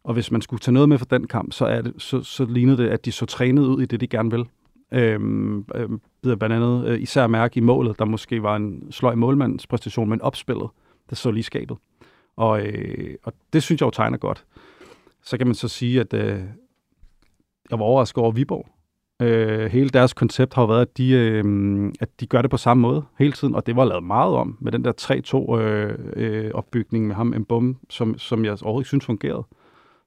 [0.04, 2.44] Og hvis man skulle tage noget med fra den kamp, så, er det, så, så
[2.44, 4.46] lignede det, at de så trænede ud i det, de gerne vil.
[4.92, 9.14] Øhm, øhm, bider blandt andet øh, især mærke i målet, der måske var en sløj
[9.14, 10.68] målmandspræstation, men opspillet,
[11.10, 11.76] det så lige skabet.
[12.36, 14.44] Og, øh, og det synes jeg jo tegner godt.
[15.22, 16.40] Så kan man så sige, at øh,
[17.70, 18.68] jeg var overrasket over Viborg.
[19.22, 22.56] Øh, hele deres koncept har jo været, at de, øh, at de gør det på
[22.56, 24.92] samme måde hele tiden, og det var lavet meget om med den der
[25.56, 29.44] 3-2 øh, øh, opbygning med ham, en bum, som, som jeg overhovedet ikke synes fungerede.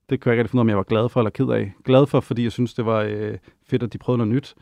[0.09, 1.49] Det kunne jeg ikke rigtig finde ud af, om jeg var glad for eller ked
[1.49, 1.73] af.
[1.83, 4.55] Glad for, fordi jeg synes, det var øh, fedt, at de prøvede noget nyt.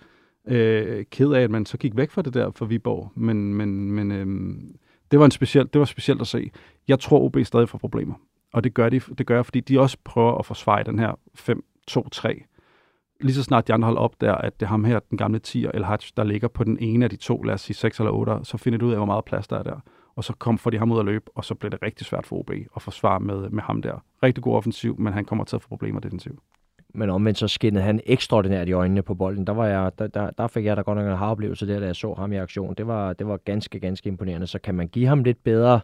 [0.47, 3.11] Øh, ked af, at man så gik væk fra det der for Viborg.
[3.15, 4.25] Men, men, men øh,
[5.11, 6.51] det, var en speciel, det var specielt at se.
[6.87, 8.15] Jeg tror, OB stadig får problemer.
[8.53, 11.11] Og det gør, de, det gør jeg, fordi de også prøver at forsvare den her
[11.89, 12.51] 5-2-3.
[13.21, 15.39] Lige så snart de andre hold op der, at det er ham her, den gamle
[15.47, 17.99] 10'er, El Hajj, der ligger på den ene af de to, lad os sige 6
[17.99, 19.79] eller 8, så finder du ud af, hvor meget plads der er der.
[20.15, 22.25] Og så kom, får de ham ud at løbe, og så bliver det rigtig svært
[22.25, 24.03] for OB at forsvare med, med ham der.
[24.23, 26.39] Rigtig god offensiv, men han kommer til at få problemer defensivt.
[26.93, 29.47] Men omvendt så skinnede han ekstraordinært i øjnene på bolden.
[29.47, 31.85] Der, var jeg, der, der, der fik jeg da godt nok en haroplevelse der, da
[31.85, 32.75] jeg så ham i aktion.
[32.75, 34.47] Det var, det var ganske, ganske imponerende.
[34.47, 35.79] Så kan man give ham lidt bedre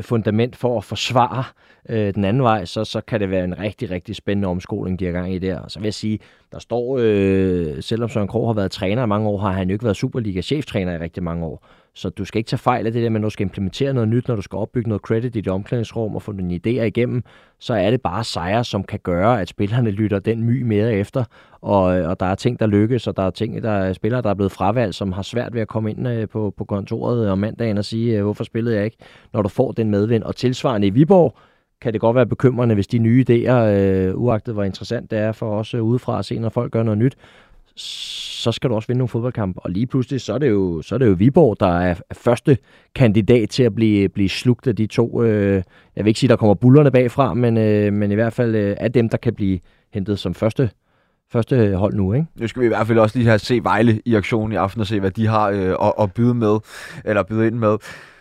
[0.00, 1.44] fundament for at forsvare
[1.88, 5.04] øh, den anden vej, så, så kan det være en rigtig, rigtig spændende omskoling, de
[5.04, 5.60] har gang i der.
[5.60, 6.18] Og så vil jeg sige,
[6.52, 9.72] der står, øh, selvom Søren Krog har været træner i mange år, har han jo
[9.72, 11.66] ikke været Superliga-cheftræner i rigtig mange år.
[11.98, 14.08] Så du skal ikke tage fejl af det der, med, når du skal implementere noget
[14.08, 17.22] nyt, når du skal opbygge noget credit i dit omklædningsrum og få dine idéer igennem,
[17.58, 21.24] så er det bare sejre, som kan gøre, at spillerne lytter den my mere efter,
[21.60, 24.22] og, øh, og der er ting, der lykkes, og der er ting, der er spillere,
[24.22, 27.26] der er blevet fravalgt, som har svært ved at komme ind øh, på, på kontoret
[27.26, 28.96] øh, om mandagen og sige, hvorfor spillede jeg ikke,
[29.32, 30.22] når du får den medvind.
[30.22, 31.36] Og tilsvarende i Viborg,
[31.80, 35.32] kan det godt være bekymrende, hvis de nye idéer, øh, uagtet hvor interessant det er
[35.32, 37.16] for os øh, udefra at se, når folk gør noget nyt,
[37.78, 39.60] så skal du også vinde nogle fodboldkampe.
[39.60, 42.58] Og lige pludselig, så er det jo, så er det jo Viborg, der er første
[42.94, 45.22] kandidat til at blive, blive slugt af de to.
[45.22, 45.62] Øh,
[45.96, 48.76] jeg vil ikke sige, der kommer bullerne bagfra, men, øh, men i hvert fald øh,
[48.80, 49.58] er dem, der kan blive
[49.92, 50.70] hentet som første,
[51.32, 52.12] første hold nu.
[52.12, 52.26] Ikke?
[52.36, 54.80] Nu skal vi i hvert fald også lige have se Vejle i aktion i aften
[54.80, 56.58] og se, hvad de har øh, at, at byde med,
[57.04, 57.76] eller byde ind med.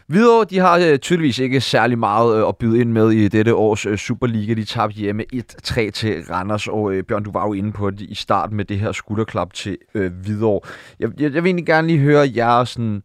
[0.07, 3.55] Hvidovre, de har øh, tydeligvis ikke særlig meget øh, at byde ind med i dette
[3.55, 4.53] års øh, Superliga.
[4.53, 8.01] De tabte hjemme 1-3 til Randers, og øh, Bjørn, du var jo inde på det
[8.01, 10.69] i starten med det her skulderklap til øh, Hvidovre.
[10.99, 13.03] Jeg, jeg, jeg vil egentlig gerne lige høre jer sådan...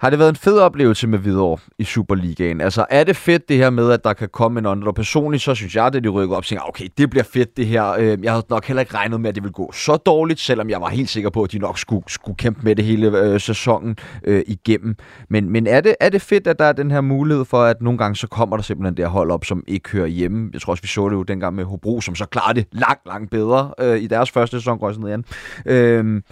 [0.00, 2.60] Har det været en fed oplevelse med Hvidovre i Superligaen?
[2.60, 4.94] Altså, er det fedt det her med, at der kan komme en underdog?
[4.94, 7.66] Personligt, så synes jeg, at de rykker op og tænker, okay, det bliver fedt det
[7.66, 7.90] her.
[7.90, 10.70] Øhm, jeg havde nok heller ikke regnet med, at det ville gå så dårligt, selvom
[10.70, 13.40] jeg var helt sikker på, at de nok skulle, skulle kæmpe med det hele øh,
[13.40, 14.96] sæsonen øh, igennem.
[15.30, 17.82] Men, men er, det, er det fedt, at der er den her mulighed for, at
[17.82, 20.50] nogle gange så kommer der simpelthen der hold op, som ikke hører hjemme?
[20.52, 23.06] Jeg tror også, vi så det jo dengang med Hobro, som så klarede det langt,
[23.06, 25.24] langt bedre øh, i deres første sæson, går sådan noget
[25.66, 25.72] igen.
[25.72, 26.22] Øh,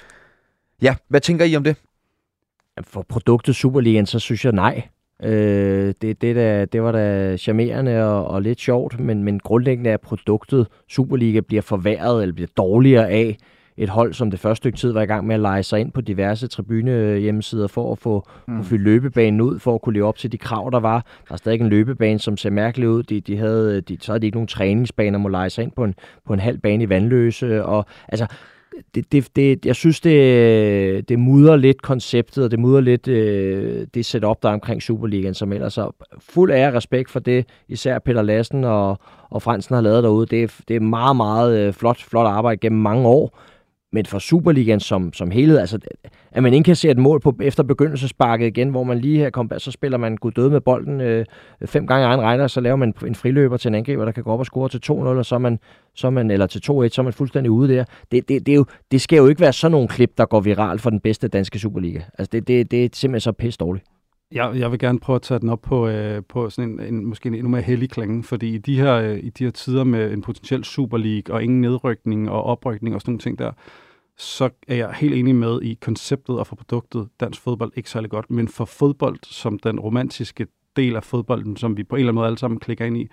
[0.83, 1.77] ja, hvad tænker I om det?
[2.81, 4.89] For produktet Superligaen, så synes jeg nej.
[5.23, 9.91] Øh, det, det, der, det var da charmerende og, og lidt sjovt, men, men grundlæggende
[9.91, 13.37] er produktet Superliga bliver forværret eller bliver dårligere af
[13.77, 15.93] et hold, som det første stykke tid var i gang med at lege sig ind
[15.93, 18.65] på diverse tribune hjemmesider for at få mm.
[18.65, 21.07] fylde løbebanen ud, for at kunne leve op til de krav, der var.
[21.29, 23.03] Der er stadig en løbebane, som ser mærkeligt ud.
[23.03, 25.85] De, de havde, de, så havde de ikke nogen træningsbaner, må lege sig ind på
[25.85, 25.95] en,
[26.27, 27.65] på en halv bane i vandløse.
[27.65, 28.27] Og, altså,
[28.95, 33.87] det, det, det, jeg synes, det, det mudrer lidt konceptet, og det mudrer lidt øh,
[33.95, 37.99] det setup, der er omkring Superligaen, som ellers er fuld af respekt for det, især
[37.99, 38.99] Peter Lassen og,
[39.31, 40.27] og Fransen har lavet derude.
[40.27, 43.39] Det er, det er meget, meget øh, flot, flot arbejde gennem mange år.
[43.93, 45.79] Men for Superligaen som, som helhed, altså,
[46.33, 49.31] at man ikke kan se et mål på, efter begyndelsesparket igen, hvor man lige her
[49.31, 51.25] kommer, så spiller man gud døde med bolden øh,
[51.65, 54.31] fem gange egen regner, så laver man en friløber til en angriber, der kan gå
[54.31, 55.59] op og score til 2-0, og så er man,
[55.95, 57.85] så er man, eller til 2-1, så er man fuldstændig ude der.
[58.13, 60.41] Det, det, det, er jo, det skal jo ikke være sådan nogle klip, der går
[60.41, 62.01] viral for den bedste danske Superliga.
[62.19, 63.92] Altså, det, det, det er simpelthen så pisse dårligt.
[64.33, 67.05] Jeg, jeg vil gerne prøve at tage den op på, øh, på sådan en, en,
[67.05, 69.85] måske en endnu mere hellig klange, fordi i de, her, øh, i de her tider
[69.85, 73.53] med en potentiel Super League og ingen nedrykning og oprykning og sådan nogle ting der,
[74.17, 78.11] så er jeg helt enig med i konceptet og for produktet dansk fodbold ikke særlig
[78.11, 82.09] godt, men for fodbold som den romantiske del af fodbolden, som vi på en eller
[82.09, 83.09] anden måde alle sammen klikker ind i,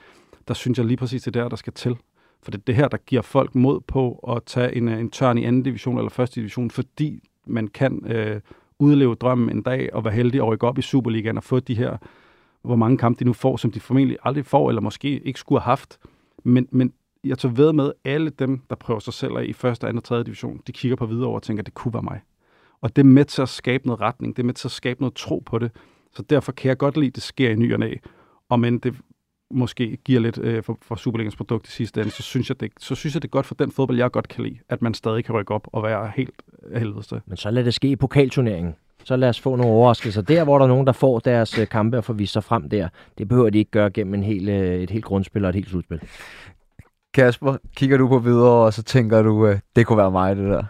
[0.47, 1.95] der synes jeg lige præcis, det er der, der skal til.
[2.43, 5.09] For det er det her, der giver folk mod på at tage en, øh, en
[5.09, 8.41] tørn i anden division eller første division, fordi man kan øh,
[8.79, 11.75] udleve drømmen en dag og være heldig at rykke op i Superligaen og få de
[11.75, 11.97] her,
[12.61, 15.61] hvor mange kampe de nu får, som de formentlig aldrig får, eller måske ikke skulle
[15.61, 15.99] have haft.
[16.43, 19.87] Men, men jeg tager ved med, alle dem, der prøver sig selv af i første,
[19.87, 22.21] anden og tredje division, de kigger på videre og tænker, at det kunne være mig.
[22.81, 25.01] Og det er med til at skabe noget retning, det er med til at skabe
[25.01, 25.71] noget tro på det.
[26.11, 27.93] Så derfor kan jeg godt lide, at det sker i ny og næ.
[28.49, 28.95] Og men det
[29.51, 32.71] måske giver lidt øh, for, for Superligans produkt i sidste ende, så synes, jeg, det,
[32.79, 34.93] så synes jeg, det er godt for den fodbold, jeg godt kan lide, at man
[34.93, 36.41] stadig kan rykke op og være helt
[36.75, 37.21] helvedeste.
[37.25, 38.75] Men så lad det ske i pokalturneringen.
[39.03, 40.21] Så lad os få nogle overraskelser.
[40.21, 42.69] Der, hvor der er nogen, der får deres øh, kampe og får vist sig frem
[42.69, 45.55] der, det behøver de ikke gøre gennem en hel, øh, et helt grundspil og et
[45.55, 46.01] helt slutspil.
[47.13, 50.49] Kasper, kigger du på videre, og så tænker du, øh, det kunne være mig, det
[50.49, 50.63] der.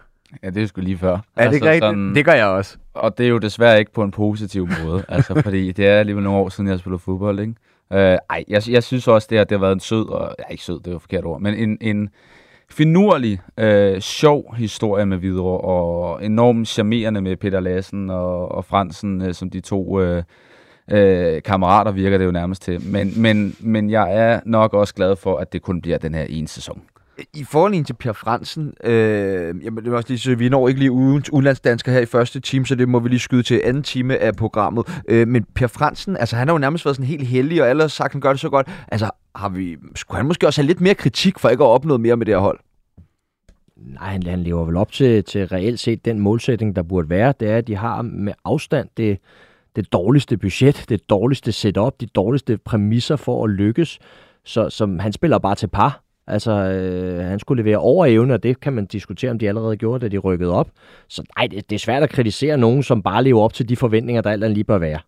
[0.44, 1.12] Ja, det er sgu lige før.
[1.12, 1.84] Det altså, ikke rigtigt?
[1.84, 2.78] Sådan, det gør jeg også.
[2.94, 6.24] Og det er jo desværre ikke på en positiv måde, altså, fordi det er alligevel
[6.24, 7.54] nogle år siden, jeg har spillet fodbold, ikke?
[7.94, 10.44] Øh, ej, jeg, jeg synes også, det, har, det har været en sød, og, ja,
[10.52, 12.10] ikke sød, det var forkert ord, men en, en
[12.70, 19.22] finurlig, øh, sjov historie med videre, og enormt charmerende med Peter Lassen og, og Fransen,
[19.22, 20.24] øh, som de to Øh,
[20.92, 22.82] øh, kammerater virker det jo nærmest til.
[22.86, 26.24] Men, men, men jeg er nok også glad for, at det kun bliver den her
[26.24, 26.82] ene sæson
[27.34, 30.80] i forhold til Per Fransen, øh, jamen det var også lige, så vi når ikke
[30.80, 33.84] lige ugens udlandsdansker her i første time, så det må vi lige skyde til anden
[33.84, 35.02] time af programmet.
[35.08, 37.84] Øh, men Per Fransen, altså han har jo nærmest været sådan helt heldig, og alle
[37.84, 38.68] har sagt, at han gør det så godt.
[38.88, 41.98] Altså, har vi, skulle han måske også have lidt mere kritik for ikke at opnå
[41.98, 42.60] mere med det her hold?
[43.78, 47.34] Nej, han, han lever vel op til, til reelt set den målsætning, der burde være.
[47.40, 49.18] Det er, at de har med afstand det,
[49.76, 54.00] det dårligste budget, det dårligste setup, de dårligste præmisser for at lykkes.
[54.44, 58.44] Så som han spiller bare til par Altså, øh, han skulle levere over evne, og
[58.44, 60.70] det kan man diskutere, om de allerede gjorde, da de rykkede op.
[61.08, 63.76] Så nej, det, det er svært at kritisere nogen, som bare lever op til de
[63.76, 65.00] forventninger, der alt andet lige bør være.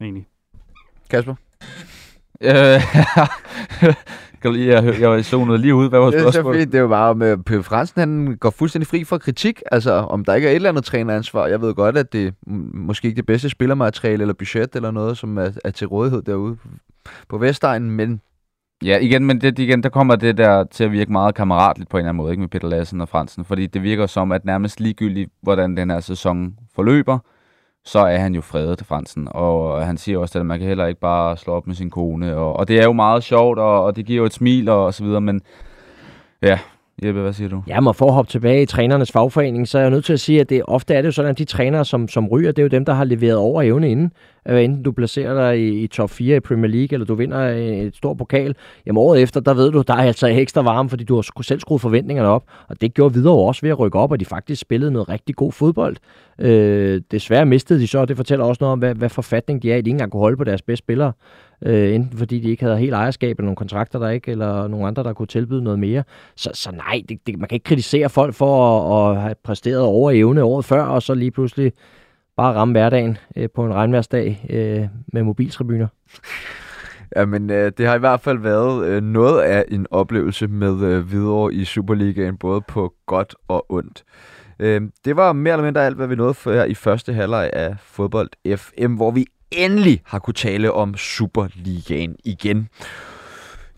[0.00, 0.26] Enig.
[1.10, 1.34] Kasper?
[2.40, 2.80] Øh,
[4.42, 5.88] kan lige, jeg, jeg zonet lige ud.
[5.88, 6.58] Hvad var spørgsmålet?
[6.58, 6.70] Det er.
[6.70, 9.62] Det er jo bare, med Pøbe Fransen, han går fuldstændig fri for kritik.
[9.72, 11.46] Altså, om der ikke er et eller andet træneransvar.
[11.46, 12.34] Jeg ved godt, at det
[12.74, 16.56] måske ikke det bedste spillermateriale eller budget eller noget, som er, er til rådighed derude
[17.28, 18.20] på Vestegnen, men
[18.84, 21.96] Ja, igen, men det, igen, der kommer det der til at virke meget kammeratligt på
[21.96, 24.44] en eller anden måde, ikke med Peter Lassen og Fransen, fordi det virker som, at
[24.44, 27.18] nærmest ligegyldigt, hvordan den her sæson forløber,
[27.84, 30.86] så er han jo fredet til Fransen, og han siger også, at man kan heller
[30.86, 33.84] ikke bare slå op med sin kone, og, og det er jo meget sjovt, og,
[33.84, 35.42] og det giver jo et smil og, og så videre, men
[36.42, 36.58] ja,
[37.04, 37.62] Jeppe, hvad siger du?
[37.68, 40.20] Ja, men for at hoppe tilbage i trænernes fagforening, så er jeg nødt til at
[40.20, 42.58] sige, at det ofte er det jo sådan, at de trænere, som, som ryger, det
[42.58, 44.12] er jo dem, der har leveret over evne inden.
[44.48, 47.40] Øh, enten du placerer dig i, i top 4 i Premier League, eller du vinder
[47.40, 48.54] øh, et stort pokal.
[48.86, 51.60] Jamen året efter, der ved du, der er altså ekstra varme, fordi du har selv
[51.60, 52.44] skruet forventningerne op.
[52.68, 55.36] Og det gjorde videre også ved at rykke op, og de faktisk spillede noget rigtig
[55.36, 55.96] god fodbold.
[56.38, 59.72] Øh, desværre mistede de så, og det fortæller også noget om, hvad, hvad forfatning de
[59.72, 59.80] er i.
[59.80, 61.12] De ikke engang kunne holde på deres bedste spillere.
[61.62, 64.86] Øh, enten fordi de ikke havde helt ejerskab eller nogle kontrakter, der ikke, eller nogle
[64.86, 66.02] andre, der kunne tilbyde noget mere.
[66.36, 69.80] Så, så nej, det, det, man kan ikke kritisere folk for at, at have præsteret
[69.80, 71.72] over evne året før, og så lige pludselig
[72.36, 75.86] bare ramme hverdagen øh, på en regnværsdag øh, med mobiltribuner.
[77.16, 81.12] Jamen, øh, det har i hvert fald været øh, noget af en oplevelse med øh,
[81.12, 84.04] videre i Superligaen, både på godt og ondt.
[84.58, 87.50] Øh, det var mere eller mindre alt, hvad vi nåede for her i første halvleg
[87.52, 92.68] af Fodbold FM, hvor vi endelig har kunne tale om Superligaen igen.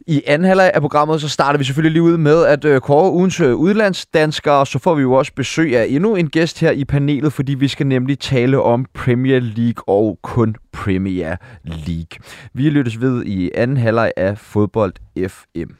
[0.06, 3.12] I anden halvleg af programmet, så starter vi selvfølgelig lige ud med at øh, kåre
[3.12, 6.70] ugens øh, udlandsdanskere, og så får vi jo også besøg af endnu en gæst her
[6.70, 12.18] i panelet, fordi vi skal nemlig tale om Premier League og kun Premier League.
[12.54, 14.92] Vi lyttes ved i anden halvleg af Fodbold
[15.28, 15.70] FM.